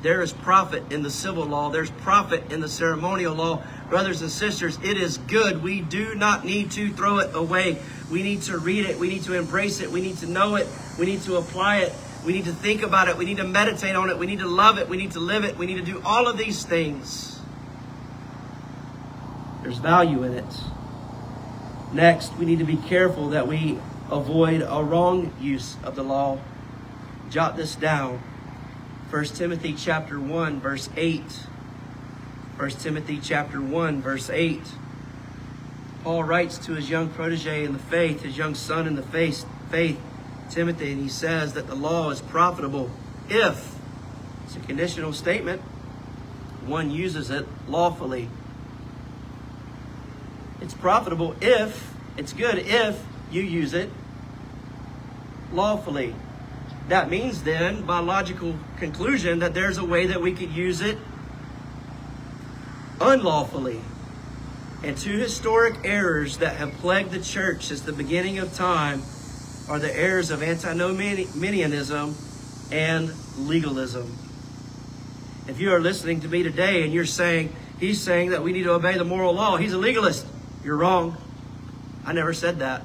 There 0.00 0.22
is 0.22 0.32
profit 0.32 0.90
in 0.90 1.02
the 1.02 1.10
civil 1.10 1.44
law. 1.44 1.70
There's 1.70 1.90
profit 1.90 2.50
in 2.50 2.60
the 2.60 2.68
ceremonial 2.68 3.34
law. 3.34 3.62
Brothers 3.88 4.22
and 4.22 4.30
sisters, 4.30 4.78
it 4.82 4.96
is 4.96 5.18
good. 5.18 5.62
We 5.62 5.80
do 5.82 6.14
not 6.14 6.44
need 6.44 6.72
to 6.72 6.90
throw 6.92 7.18
it 7.18 7.34
away. 7.34 7.78
We 8.10 8.22
need 8.22 8.42
to 8.42 8.58
read 8.58 8.86
it. 8.86 8.98
We 8.98 9.08
need 9.08 9.22
to 9.24 9.34
embrace 9.34 9.80
it. 9.80 9.92
We 9.92 10.00
need 10.00 10.16
to 10.18 10.26
know 10.26 10.56
it. 10.56 10.66
We 10.98 11.06
need 11.06 11.22
to 11.22 11.36
apply 11.36 11.78
it. 11.80 11.92
We 12.24 12.32
need 12.32 12.46
to 12.46 12.52
think 12.52 12.82
about 12.82 13.08
it. 13.08 13.16
We 13.16 13.26
need 13.26 13.36
to 13.36 13.44
meditate 13.44 13.94
on 13.94 14.10
it. 14.10 14.18
We 14.18 14.26
need 14.26 14.40
to 14.40 14.48
love 14.48 14.78
it. 14.78 14.88
We 14.88 14.96
need 14.96 15.12
to 15.12 15.20
live 15.20 15.44
it. 15.44 15.56
We 15.56 15.66
need 15.66 15.76
to 15.76 15.84
do 15.84 16.00
all 16.04 16.26
of 16.26 16.38
these 16.38 16.64
things. 16.64 17.38
There's 19.62 19.78
value 19.78 20.24
in 20.24 20.32
it. 20.32 20.60
Next, 21.92 22.36
we 22.38 22.46
need 22.46 22.58
to 22.58 22.64
be 22.64 22.76
careful 22.76 23.28
that 23.30 23.46
we 23.46 23.78
avoid 24.12 24.60
a 24.60 24.84
wrong 24.84 25.32
use 25.40 25.76
of 25.82 25.96
the 25.96 26.04
law. 26.04 26.38
Jot 27.30 27.56
this 27.56 27.74
down. 27.74 28.18
1 29.10 29.24
Timothy 29.24 29.74
chapter 29.74 30.20
1 30.20 30.60
verse 30.60 30.90
8. 30.96 31.22
1 32.56 32.70
Timothy 32.70 33.18
chapter 33.22 33.60
1 33.60 34.02
verse 34.02 34.28
8. 34.28 34.60
Paul 36.04 36.24
writes 36.24 36.58
to 36.58 36.72
his 36.72 36.90
young 36.90 37.08
protege 37.08 37.64
in 37.64 37.72
the 37.72 37.78
faith, 37.78 38.22
his 38.22 38.36
young 38.36 38.54
son 38.54 38.86
in 38.86 38.96
the 38.96 39.02
faith, 39.02 39.46
faith, 39.70 39.98
Timothy, 40.50 40.92
and 40.92 41.00
he 41.00 41.08
says 41.08 41.54
that 41.54 41.66
the 41.66 41.74
law 41.74 42.10
is 42.10 42.20
profitable 42.20 42.90
if 43.30 43.76
it's 44.44 44.56
a 44.56 44.60
conditional 44.60 45.12
statement, 45.12 45.62
one 46.66 46.90
uses 46.90 47.30
it 47.30 47.46
lawfully. 47.68 48.28
It's 50.60 50.74
profitable 50.74 51.34
if 51.40 51.94
it's 52.16 52.32
good 52.32 52.58
if 52.58 53.02
you 53.30 53.42
use 53.42 53.72
it 53.72 53.88
lawfully. 55.52 56.14
That 56.88 57.10
means 57.10 57.42
then, 57.42 57.82
by 57.86 58.00
logical 58.00 58.56
conclusion, 58.76 59.38
that 59.38 59.54
there's 59.54 59.78
a 59.78 59.84
way 59.84 60.06
that 60.06 60.20
we 60.20 60.32
could 60.32 60.50
use 60.50 60.80
it 60.80 60.98
unlawfully. 63.00 63.80
And 64.82 64.96
two 64.96 65.16
historic 65.16 65.76
errors 65.84 66.38
that 66.38 66.56
have 66.56 66.72
plagued 66.74 67.12
the 67.12 67.20
church 67.20 67.66
since 67.66 67.82
the 67.82 67.92
beginning 67.92 68.38
of 68.38 68.52
time 68.54 69.02
are 69.68 69.78
the 69.78 69.94
errors 69.96 70.30
of 70.30 70.42
antinomianism 70.42 72.16
and 72.72 73.12
legalism. 73.38 74.16
If 75.46 75.60
you 75.60 75.72
are 75.72 75.80
listening 75.80 76.20
to 76.20 76.28
me 76.28 76.42
today 76.42 76.82
and 76.82 76.92
you're 76.92 77.04
saying, 77.04 77.54
he's 77.78 78.00
saying 78.00 78.30
that 78.30 78.42
we 78.42 78.52
need 78.52 78.64
to 78.64 78.72
obey 78.72 78.98
the 78.98 79.04
moral 79.04 79.34
law, 79.34 79.56
he's 79.56 79.72
a 79.72 79.78
legalist, 79.78 80.26
you're 80.64 80.76
wrong. 80.76 81.16
I 82.04 82.12
never 82.12 82.32
said 82.32 82.58
that 82.58 82.82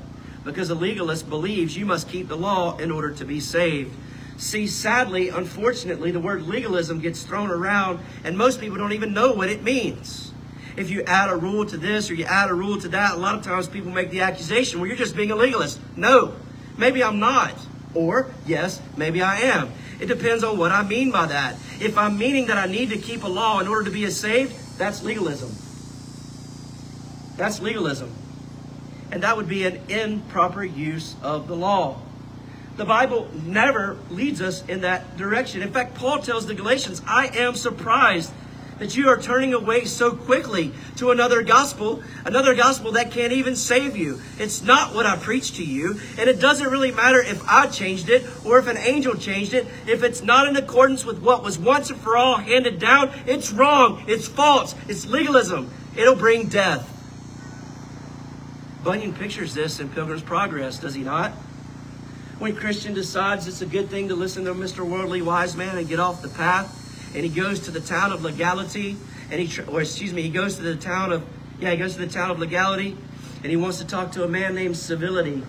because 0.47 0.69
a 0.69 0.75
legalist 0.75 1.29
believes 1.29 1.77
you 1.77 1.85
must 1.85 2.09
keep 2.09 2.29
the 2.29 2.37
law 2.37 2.77
in 2.77 2.89
order 2.89 3.11
to 3.11 3.25
be 3.25 3.39
saved. 3.39 3.93
See, 4.37 4.65
sadly, 4.65 5.29
unfortunately, 5.29 6.11
the 6.11 6.21
word 6.21 6.43
legalism 6.43 6.99
gets 6.99 7.23
thrown 7.23 7.51
around, 7.51 7.99
and 8.23 8.37
most 8.37 8.61
people 8.61 8.77
don't 8.77 8.93
even 8.93 9.13
know 9.13 9.33
what 9.33 9.49
it 9.49 9.61
means. 9.61 10.31
If 10.77 10.89
you 10.89 11.03
add 11.03 11.29
a 11.29 11.35
rule 11.35 11.65
to 11.65 11.77
this 11.77 12.09
or 12.09 12.13
you 12.13 12.23
add 12.23 12.49
a 12.49 12.53
rule 12.53 12.79
to 12.79 12.87
that, 12.89 13.15
a 13.15 13.17
lot 13.17 13.35
of 13.35 13.43
times 13.43 13.67
people 13.67 13.91
make 13.91 14.09
the 14.09 14.21
accusation, 14.21 14.79
well, 14.79 14.87
you're 14.87 14.95
just 14.95 15.17
being 15.17 15.31
a 15.31 15.35
legalist. 15.35 15.79
No, 15.97 16.33
maybe 16.77 17.03
I'm 17.03 17.19
not. 17.19 17.53
Or, 17.93 18.31
yes, 18.45 18.81
maybe 18.95 19.21
I 19.21 19.39
am. 19.39 19.71
It 19.99 20.05
depends 20.05 20.43
on 20.43 20.57
what 20.57 20.71
I 20.71 20.83
mean 20.83 21.11
by 21.11 21.25
that. 21.25 21.55
If 21.81 21.97
I'm 21.97 22.17
meaning 22.17 22.45
that 22.47 22.57
I 22.57 22.71
need 22.71 22.91
to 22.91 22.97
keep 22.97 23.23
a 23.23 23.27
law 23.27 23.59
in 23.59 23.67
order 23.67 23.85
to 23.85 23.91
be 23.91 24.09
saved, 24.11 24.77
that's 24.77 25.03
legalism. 25.03 25.49
That's 27.35 27.59
legalism 27.59 28.13
and 29.11 29.23
that 29.23 29.37
would 29.37 29.47
be 29.47 29.65
an 29.65 29.79
improper 29.89 30.63
use 30.63 31.15
of 31.21 31.47
the 31.47 31.55
law. 31.55 31.99
The 32.77 32.85
Bible 32.85 33.27
never 33.33 33.97
leads 34.11 34.41
us 34.41 34.63
in 34.67 34.81
that 34.81 35.17
direction. 35.17 35.61
In 35.61 35.71
fact, 35.71 35.95
Paul 35.95 36.19
tells 36.19 36.45
the 36.45 36.53
Galatians, 36.53 37.01
I 37.07 37.27
am 37.27 37.55
surprised 37.55 38.31
that 38.77 38.95
you 38.95 39.09
are 39.09 39.19
turning 39.19 39.53
away 39.53 39.85
so 39.85 40.11
quickly 40.11 40.71
to 40.97 41.11
another 41.11 41.41
gospel, 41.41 42.03
another 42.25 42.53
gospel 42.53 42.91
that 42.91 43.11
can't 43.11 43.33
even 43.33 43.55
save 43.55 43.97
you. 43.97 44.21
It's 44.37 44.61
not 44.61 44.93
what 44.93 45.05
I 45.05 45.17
preached 45.17 45.55
to 45.55 45.65
you, 45.65 45.99
and 46.17 46.29
it 46.29 46.39
doesn't 46.39 46.69
really 46.69 46.91
matter 46.91 47.19
if 47.19 47.43
I 47.47 47.67
changed 47.67 48.09
it 48.09 48.25
or 48.45 48.59
if 48.59 48.67
an 48.67 48.77
angel 48.77 49.15
changed 49.15 49.53
it. 49.53 49.65
If 49.87 50.03
it's 50.03 50.21
not 50.21 50.47
in 50.47 50.55
accordance 50.55 51.05
with 51.05 51.19
what 51.19 51.43
was 51.43 51.57
once 51.57 51.89
and 51.89 51.99
for 51.99 52.15
all 52.15 52.37
handed 52.37 52.79
down, 52.79 53.11
it's 53.25 53.51
wrong, 53.51 54.03
it's 54.07 54.27
false, 54.27 54.75
it's 54.87 55.05
legalism. 55.07 55.71
It'll 55.95 56.15
bring 56.15 56.47
death. 56.47 56.93
Bunyan 58.83 59.13
pictures 59.13 59.53
this 59.53 59.79
in 59.79 59.89
Pilgrim's 59.89 60.21
Progress, 60.21 60.79
does 60.79 60.93
he 60.93 61.03
not? 61.03 61.31
When 62.39 62.55
Christian 62.55 62.93
decides 62.93 63.47
it's 63.47 63.61
a 63.61 63.65
good 63.65 63.89
thing 63.89 64.09
to 64.09 64.15
listen 64.15 64.45
to 64.45 64.53
Mr. 64.53 64.87
Worldly 64.87 65.21
Wise 65.21 65.55
Man 65.55 65.77
and 65.77 65.87
get 65.87 65.99
off 65.99 66.21
the 66.21 66.29
path, 66.29 67.15
and 67.15 67.25
he 67.25 67.29
goes 67.29 67.59
to 67.61 67.71
the 67.71 67.81
town 67.81 68.11
of 68.11 68.23
legality, 68.23 68.95
and 69.31 69.41
he, 69.41 69.61
or 69.63 69.81
excuse 69.81 70.13
me, 70.13 70.21
he 70.21 70.29
goes 70.29 70.55
to 70.57 70.61
the 70.61 70.75
town 70.75 71.11
of, 71.11 71.25
yeah, 71.59 71.71
he 71.71 71.77
goes 71.77 71.95
to 71.95 71.99
the 71.99 72.07
town 72.07 72.29
of 72.29 72.39
legality, 72.39 72.95
and 73.41 73.45
he 73.45 73.55
wants 73.55 73.79
to 73.79 73.85
talk 73.85 74.11
to 74.11 74.23
a 74.23 74.27
man 74.27 74.53
named 74.53 74.77
Civility. 74.77 75.43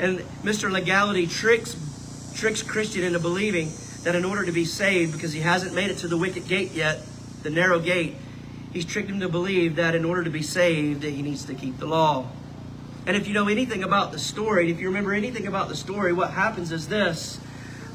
And 0.00 0.18
Mr. 0.42 0.70
Legality 0.70 1.26
tricks, 1.26 2.32
tricks 2.34 2.62
Christian 2.62 3.04
into 3.04 3.20
believing 3.20 3.70
that 4.02 4.14
in 4.16 4.24
order 4.24 4.44
to 4.44 4.52
be 4.52 4.64
saved, 4.64 5.12
because 5.12 5.32
he 5.32 5.40
hasn't 5.40 5.74
made 5.74 5.90
it 5.90 5.98
to 5.98 6.08
the 6.08 6.16
wicket 6.16 6.48
gate 6.48 6.72
yet, 6.72 7.00
the 7.42 7.50
narrow 7.50 7.78
gate, 7.78 8.16
he's 8.72 8.84
tricked 8.84 9.08
him 9.08 9.20
to 9.20 9.28
believe 9.28 9.76
that 9.76 9.94
in 9.94 10.04
order 10.04 10.24
to 10.24 10.30
be 10.30 10.42
saved, 10.42 11.02
that 11.02 11.10
he 11.10 11.22
needs 11.22 11.44
to 11.44 11.54
keep 11.54 11.78
the 11.78 11.86
law. 11.86 12.26
And 13.06 13.16
if 13.16 13.26
you 13.26 13.34
know 13.34 13.48
anything 13.48 13.82
about 13.82 14.12
the 14.12 14.18
story, 14.18 14.70
if 14.70 14.78
you 14.78 14.88
remember 14.88 15.12
anything 15.12 15.46
about 15.46 15.68
the 15.68 15.76
story, 15.76 16.12
what 16.12 16.30
happens 16.30 16.70
is 16.70 16.88
this. 16.88 17.40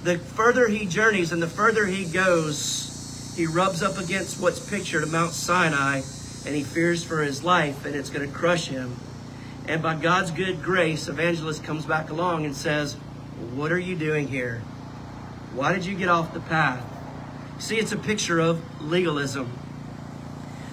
The 0.03 0.18
further 0.18 0.68
he 0.68 0.86
journeys 0.86 1.32
and 1.32 1.41
the 1.41 1.47
further 1.47 1.86
he 1.86 2.06
goes, 2.06 3.34
he 3.36 3.45
rubs 3.45 3.84
up 3.84 3.97
against 3.97 4.41
what's 4.41 4.60
pictured 4.60 5.03
at 5.03 5.10
Mount 5.10 5.34
Sinai 5.34 6.01
and 6.45 6.56
he 6.56 6.64
fears 6.64 7.03
for 7.03 7.22
his 7.22 7.43
life 7.43 7.86
and 7.86 7.95
it's 7.95 8.10
going 8.10 8.28
to 8.28 8.34
crush 8.34 8.68
him. 8.68 8.95
And 9.68 9.82
by 9.82 9.95
God's 9.95 10.32
good 10.32 10.62
grace, 10.62 11.08
Evangelist 11.08 11.64
comes 11.64 11.86
back 11.86 12.10
along 12.10 12.45
and 12.45 12.56
says, 12.56 12.93
What 13.56 13.72
are 13.72 13.80
you 13.80 13.95
doing 13.95 14.28
here? 14.28 14.60
Why 15.53 15.74
did 15.74 15.86
you 15.86 15.95
get 15.95 16.08
off 16.08 16.34
the 16.34 16.39
path? 16.39 16.84
See, 17.58 17.78
it's 17.78 17.91
a 17.91 17.97
picture 17.97 18.39
of 18.39 18.62
legalism. 18.82 19.51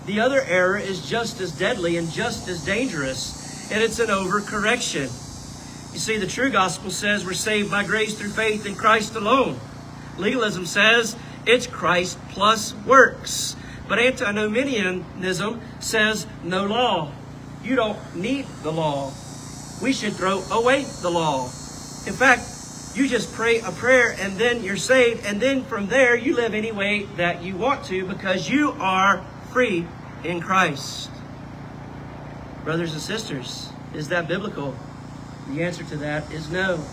The 0.06 0.20
other 0.20 0.42
error 0.42 0.76
is 0.76 1.08
just 1.08 1.40
as 1.40 1.56
deadly 1.56 1.96
and 1.96 2.10
just 2.10 2.48
as 2.48 2.64
dangerous 2.64 3.41
and 3.70 3.82
it's 3.82 3.98
an 3.98 4.08
overcorrection. 4.08 5.10
You 5.92 5.98
see, 5.98 6.16
the 6.16 6.26
true 6.26 6.50
gospel 6.50 6.90
says 6.90 7.24
we're 7.24 7.34
saved 7.34 7.70
by 7.70 7.84
grace 7.84 8.18
through 8.18 8.30
faith 8.30 8.64
in 8.66 8.74
Christ 8.74 9.14
alone. 9.14 9.60
Legalism 10.16 10.66
says 10.66 11.16
it's 11.46 11.66
Christ 11.66 12.18
plus 12.30 12.74
works. 12.86 13.56
But 13.88 13.98
antinomianism 13.98 15.60
says 15.80 16.26
no 16.42 16.66
law. 16.66 17.12
You 17.62 17.76
don't 17.76 18.16
need 18.16 18.46
the 18.62 18.72
law. 18.72 19.12
We 19.82 19.92
should 19.92 20.14
throw 20.14 20.42
away 20.50 20.84
the 21.02 21.10
law. 21.10 21.44
In 21.44 22.14
fact, 22.14 22.42
you 22.94 23.08
just 23.08 23.32
pray 23.32 23.60
a 23.60 23.70
prayer 23.70 24.14
and 24.18 24.38
then 24.38 24.62
you're 24.62 24.76
saved, 24.76 25.24
and 25.24 25.40
then 25.40 25.64
from 25.64 25.88
there 25.88 26.16
you 26.16 26.34
live 26.34 26.54
any 26.54 26.72
way 26.72 27.04
that 27.16 27.42
you 27.42 27.56
want 27.56 27.84
to 27.86 28.06
because 28.06 28.48
you 28.48 28.72
are 28.72 29.24
free 29.50 29.86
in 30.24 30.40
Christ. 30.40 31.10
Brothers 32.64 32.92
and 32.92 33.00
sisters, 33.00 33.70
is 33.92 34.08
that 34.08 34.28
biblical? 34.28 34.74
The 35.48 35.64
answer 35.64 35.82
to 35.84 35.96
that 35.96 36.30
is 36.32 36.48
no. 36.50 36.84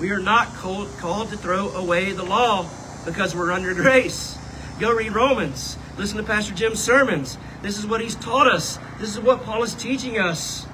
We 0.00 0.10
are 0.10 0.18
not 0.18 0.48
called, 0.54 0.88
called 0.98 1.28
to 1.28 1.36
throw 1.36 1.68
away 1.70 2.12
the 2.12 2.24
law 2.24 2.68
because 3.04 3.34
we're 3.34 3.52
under 3.52 3.74
grace. 3.74 4.38
Go 4.80 4.92
read 4.92 5.14
Romans. 5.14 5.76
Listen 5.98 6.16
to 6.16 6.24
Pastor 6.24 6.54
Jim's 6.54 6.82
sermons. 6.82 7.36
This 7.62 7.78
is 7.78 7.86
what 7.86 8.00
he's 8.00 8.16
taught 8.16 8.48
us. 8.48 8.78
This 8.98 9.10
is 9.10 9.20
what 9.20 9.42
Paul 9.44 9.62
is 9.62 9.74
teaching 9.74 10.18
us. 10.18 10.66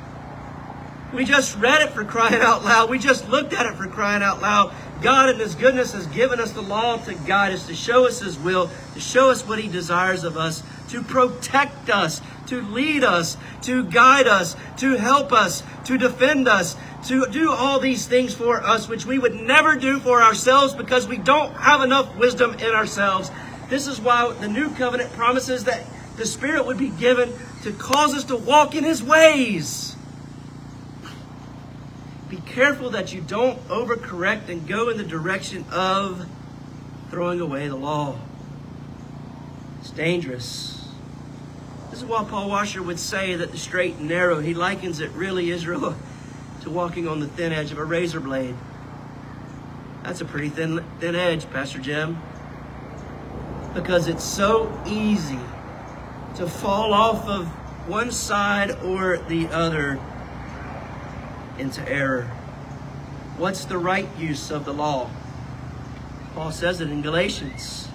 We 1.13 1.25
just 1.25 1.59
read 1.59 1.83
it 1.83 1.91
for 1.91 2.05
crying 2.05 2.41
out 2.41 2.65
loud. 2.65 2.89
We 2.89 3.01
just 3.01 3.29
looked 3.29 3.53
at 3.53 3.67
it 3.67 3.75
for 3.75 3.89
crying 3.89 4.23
out 4.23 4.41
loud. 4.41 4.73
God 5.03 5.31
in 5.31 5.39
His 5.39 5.55
goodness 5.55 5.93
has 5.93 6.07
given 6.07 6.39
us 6.39 6.53
the 6.53 6.63
law 6.63 6.99
to 6.99 7.15
guide 7.15 7.53
us, 7.53 7.67
to 7.67 7.75
show 7.75 8.07
us 8.07 8.21
His 8.21 8.39
will, 8.39 8.71
to 8.95 9.01
show 9.01 9.31
us 9.31 9.47
what 9.47 9.59
He 9.59 9.69
desires 9.69 10.25
of 10.25 10.37
us, 10.37 10.63
to 10.91 11.03
protect 11.03 11.91
us, 11.91 12.21
to 12.47 12.61
lead 12.63 13.05
us, 13.05 13.37
to 13.63 13.85
guide 13.85 14.27
us, 14.27 14.57
to 14.79 14.97
help 14.97 15.33
us, 15.33 15.63
to 15.85 15.97
defend 15.97 16.49
us, 16.49 16.77
to 17.07 17.27
do 17.31 17.51
all 17.51 17.81
these 17.81 18.07
things 18.07 18.35
for 18.35 18.63
us, 18.63 18.89
which 18.89 19.07
we 19.07 19.19
would 19.19 19.35
never 19.35 19.77
do 19.77 20.01
for 20.01 20.23
ourselves 20.23 20.75
because 20.75 21.07
we 21.09 21.17
don't 21.17 21.53
have 21.55 21.83
enough 21.83 22.17
wisdom 22.17 22.55
in 22.55 22.75
ourselves. 22.75 23.31
This 23.69 23.87
is 23.87 24.01
why 24.01 24.33
the 24.33 24.49
new 24.49 24.71
covenant 24.71 25.13
promises 25.13 25.65
that 25.65 25.85
the 26.17 26.27
Spirit 26.27 26.67
would 26.67 26.79
be 26.79 26.91
given 26.91 27.33
to 27.63 27.73
cause 27.73 28.15
us 28.15 28.25
to 28.25 28.37
walk 28.37 28.75
in 28.75 28.85
His 28.85 29.03
ways. 29.03 29.97
Be 32.29 32.39
careful 32.39 32.91
that 32.91 33.13
you 33.13 33.21
don't 33.21 33.59
overcorrect 33.69 34.49
and 34.49 34.67
go 34.67 34.89
in 34.89 34.99
the 34.99 35.05
direction 35.05 35.65
of 35.71 36.29
throwing 37.11 37.41
away 37.41 37.69
the 37.69 37.77
law. 37.77 38.19
It's 39.81 39.91
dangerous. 39.91 40.80
This 41.91 42.03
is 42.03 42.05
why 42.05 42.25
Paul 42.25 42.49
Washer 42.49 42.83
would 42.83 43.01
say 43.01 43.35
that 43.35 43.51
the 43.51 43.59
straight 43.59 43.97
and 43.97 44.09
narrow, 44.09 44.39
he 44.39 44.55
likens 44.55 45.01
it 45.01 45.11
really, 45.11 45.51
Israel, 45.51 45.97
to 46.63 46.71
walking 46.71 47.09
on 47.09 47.19
the 47.19 47.27
thin 47.27 47.53
edge 47.53 47.73
of 47.73 47.79
a 47.79 47.85
razor 47.85 48.21
blade. 48.21 48.55
That's 50.05 50.21
a 50.21 50.25
pretty 50.25 50.51
thin, 50.51 50.85
thin 51.01 51.15
edge, 51.15 51.51
Pastor 51.51 51.81
Jim. 51.81 52.19
Because 53.75 54.07
it's 54.07 54.25
so 54.25 54.73
easy 54.87 55.39
to 56.37 56.47
fall 56.47 56.95
off 56.95 57.29
of 57.29 57.49
one 57.89 58.13
side 58.13 58.71
or 58.83 59.19
the 59.19 59.49
other 59.49 60.01
into 61.59 61.87
error. 61.89 62.23
What's 63.37 63.65
the 63.65 63.79
right 63.79 64.09
use 64.17 64.51
of 64.51 64.65
the 64.65 64.73
law? 64.73 65.11
Paul 66.35 66.53
says 66.53 66.81
it 66.81 66.89
in 66.89 67.03
Galatians. 67.03 67.89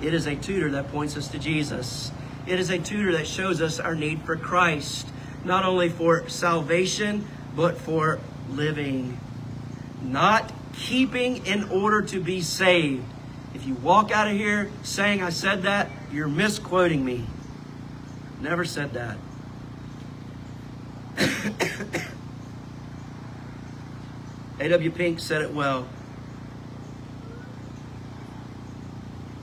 It 0.00 0.14
is 0.14 0.26
a 0.26 0.36
tutor 0.36 0.70
that 0.70 0.88
points 0.92 1.16
us 1.16 1.28
to 1.28 1.38
Jesus. 1.38 2.12
It 2.46 2.58
is 2.58 2.70
a 2.70 2.78
tutor 2.78 3.12
that 3.12 3.26
shows 3.26 3.60
us 3.60 3.78
our 3.78 3.94
need 3.94 4.22
for 4.22 4.36
Christ, 4.36 5.08
not 5.44 5.64
only 5.64 5.88
for 5.88 6.28
salvation, 6.28 7.26
but 7.54 7.76
for 7.76 8.18
living. 8.50 9.18
Not 10.02 10.52
keeping 10.74 11.44
in 11.46 11.64
order 11.64 12.02
to 12.02 12.20
be 12.20 12.40
saved. 12.40 13.04
If 13.54 13.66
you 13.66 13.74
walk 13.74 14.10
out 14.10 14.28
of 14.28 14.34
here 14.36 14.70
saying 14.82 15.22
I 15.22 15.30
said 15.30 15.62
that, 15.62 15.88
you're 16.12 16.28
misquoting 16.28 17.04
me. 17.04 17.26
Never 18.40 18.64
said 18.64 18.92
that. 18.94 19.18
A.W. 24.60 24.90
Pink 24.90 25.20
said 25.20 25.42
it 25.42 25.52
well. 25.52 25.86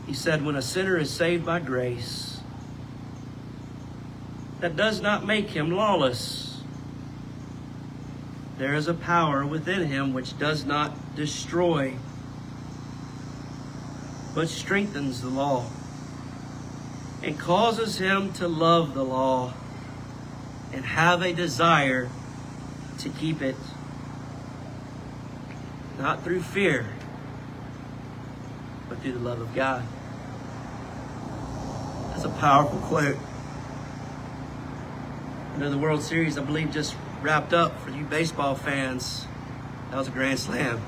He 0.08 0.14
said, 0.14 0.43
When 0.43 0.56
a 0.56 0.62
sinner 0.62 0.98
is 0.98 1.12
saved 1.12 1.45
by 1.45 1.60
grace, 1.60 2.37
that 4.60 4.76
does 4.76 5.01
not 5.01 5.26
make 5.26 5.49
him 5.49 5.72
lawless. 5.72 6.62
There 8.58 8.74
is 8.74 8.88
a 8.88 8.93
power 8.93 9.45
within 9.45 9.88
him 9.88 10.14
which 10.14 10.38
does 10.39 10.66
not 10.66 11.16
destroy, 11.16 11.93
but 14.34 14.49
strengthens 14.49 15.22
the 15.22 15.30
law 15.30 15.66
and 17.22 17.38
causes 17.38 17.99
him 17.99 18.34
to 18.34 18.47
love 18.47 18.93
the 18.93 19.03
law 19.03 19.53
and 20.74 20.86
have 20.86 21.22
a 21.22 21.34
desire 21.34 22.10
to 22.99 23.10
keep 23.10 23.41
it 23.41 23.55
not 25.99 26.24
through 26.24 26.41
fear, 26.41 26.88
but 28.89 28.99
through 28.99 29.14
the 29.14 29.20
love 29.20 29.41
of 29.41 29.53
God. 29.55 29.84
That's 32.10 32.26
a 32.26 32.30
powerful 32.30 32.80
quote. 32.80 33.18
You 35.58 35.64
know, 35.64 35.72
the 35.72 35.78
World 35.80 36.03
Series, 36.03 36.38
I 36.38 36.43
believe, 36.43 36.72
just 36.72 36.95
wrapped 37.24 37.51
up 37.51 37.80
for 37.80 37.89
you 37.89 38.03
baseball 38.03 38.53
fans. 38.53 39.26
That 39.89 39.97
was 39.97 40.08
a 40.08 40.12
grand 40.12 40.38
slam. 40.38 40.80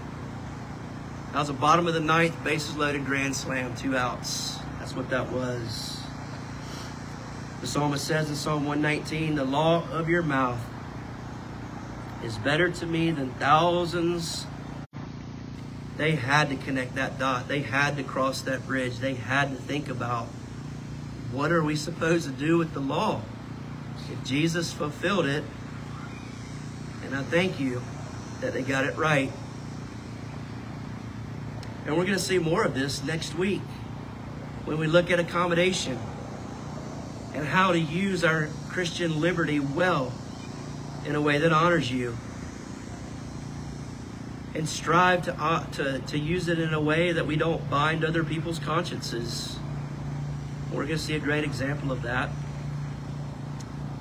That 1.31 1.39
was 1.39 1.49
a 1.49 1.53
bottom 1.53 1.87
of 1.87 1.95
the 1.95 1.99
ninth, 1.99 2.43
bases 2.43 2.77
loaded 2.77 3.03
grand 3.03 3.35
slam, 3.35 3.75
two 3.75 3.97
outs. 3.97 4.59
That's 4.77 4.95
what 4.95 5.09
that 5.09 5.31
was. 5.31 5.99
The 7.61 7.65
psalmist 7.65 8.05
says 8.05 8.29
in 8.29 8.35
Psalm 8.35 8.67
119, 8.67 9.33
The 9.33 9.43
law 9.43 9.89
of 9.89 10.07
your 10.07 10.21
mouth 10.21 10.63
is 12.23 12.37
better 12.37 12.69
to 12.69 12.85
me 12.85 13.09
than 13.09 13.31
thousands 13.31 14.45
they 15.97 16.11
had 16.11 16.49
to 16.49 16.55
connect 16.55 16.93
that 16.93 17.17
dot. 17.17 17.47
They 17.47 17.61
had 17.61 17.97
to 17.97 18.03
cross 18.03 18.41
that 18.43 18.67
bridge. 18.67 18.99
They 18.99 19.15
had 19.15 19.49
to 19.49 19.55
think 19.55 19.89
about 19.89 20.27
what 21.31 21.51
are 21.51 21.63
we 21.63 21.75
supposed 21.75 22.27
to 22.27 22.31
do 22.31 22.59
with 22.59 22.75
the 22.75 22.79
law? 22.79 23.23
Jesus 24.23 24.71
fulfilled 24.73 25.25
it, 25.25 25.43
and 27.03 27.15
I 27.15 27.23
thank 27.23 27.59
you 27.59 27.81
that 28.41 28.53
they 28.53 28.61
got 28.61 28.85
it 28.85 28.95
right. 28.97 29.31
And 31.85 31.97
we're 31.97 32.05
going 32.05 32.17
to 32.17 32.23
see 32.23 32.37
more 32.37 32.63
of 32.63 32.75
this 32.75 33.03
next 33.03 33.35
week 33.35 33.61
when 34.65 34.77
we 34.77 34.87
look 34.87 35.09
at 35.09 35.19
accommodation 35.19 35.97
and 37.33 37.45
how 37.45 37.71
to 37.71 37.79
use 37.79 38.23
our 38.23 38.49
Christian 38.69 39.19
liberty 39.19 39.59
well 39.59 40.13
in 41.05 41.15
a 41.15 41.21
way 41.21 41.37
that 41.39 41.51
honors 41.51 41.91
you 41.91 42.15
and 44.53 44.67
strive 44.67 45.23
to, 45.23 45.33
uh, 45.39 45.65
to, 45.71 45.99
to 45.99 46.17
use 46.17 46.47
it 46.47 46.59
in 46.59 46.73
a 46.73 46.81
way 46.81 47.11
that 47.11 47.25
we 47.25 47.35
don't 47.35 47.69
bind 47.69 48.03
other 48.03 48.23
people's 48.23 48.59
consciences. 48.59 49.57
We're 50.71 50.85
going 50.85 50.97
to 50.97 50.97
see 50.97 51.15
a 51.15 51.19
great 51.19 51.43
example 51.43 51.91
of 51.91 52.01
that. 52.03 52.29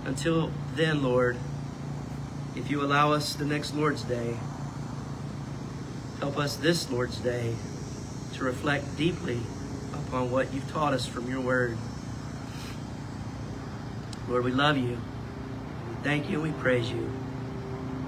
Until 0.09 0.51
then, 0.75 1.03
Lord, 1.03 1.37
if 2.57 2.71
you 2.71 2.83
allow 2.83 3.13
us 3.13 3.35
the 3.35 3.45
next 3.45 3.75
Lord's 3.75 4.03
Day, 4.05 4.39
help 6.19 6.39
us 6.39 6.57
this 6.57 6.91
Lord's 6.91 7.19
Day 7.19 7.55
to 8.33 8.43
reflect 8.43 8.97
deeply 8.97 9.39
upon 9.93 10.31
what 10.31 10.55
you've 10.55 10.69
taught 10.73 10.95
us 10.95 11.05
from 11.05 11.31
your 11.31 11.43
word. 11.43 11.77
Lord, 14.31 14.45
we 14.45 14.51
love 14.51 14.79
you. 14.79 14.99
We 15.91 15.97
thank 16.03 16.31
you 16.31 16.43
and 16.43 16.55
we 16.55 16.59
praise 16.59 16.91
you. 16.91 17.11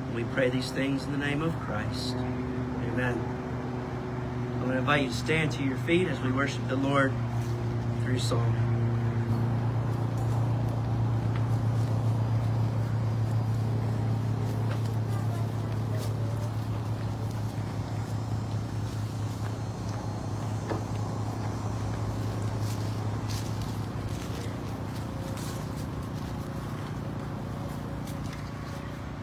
And 0.07 0.15
we 0.15 0.25
pray 0.25 0.49
these 0.49 0.71
things 0.71 1.05
in 1.05 1.13
the 1.13 1.19
name 1.19 1.43
of 1.43 1.55
Christ. 1.61 2.15
Amen. 2.15 3.23
I'm 4.55 4.61
going 4.61 4.73
to 4.73 4.79
invite 4.79 5.03
you 5.03 5.11
to 5.11 5.15
stand 5.15 5.53
to 5.53 5.63
your 5.63 5.77
feet 5.77 6.09
as 6.09 6.19
we 6.21 6.33
worship 6.33 6.67
the 6.67 6.77
Lord 6.77 7.13
through 8.05 8.21
song. 8.21 8.70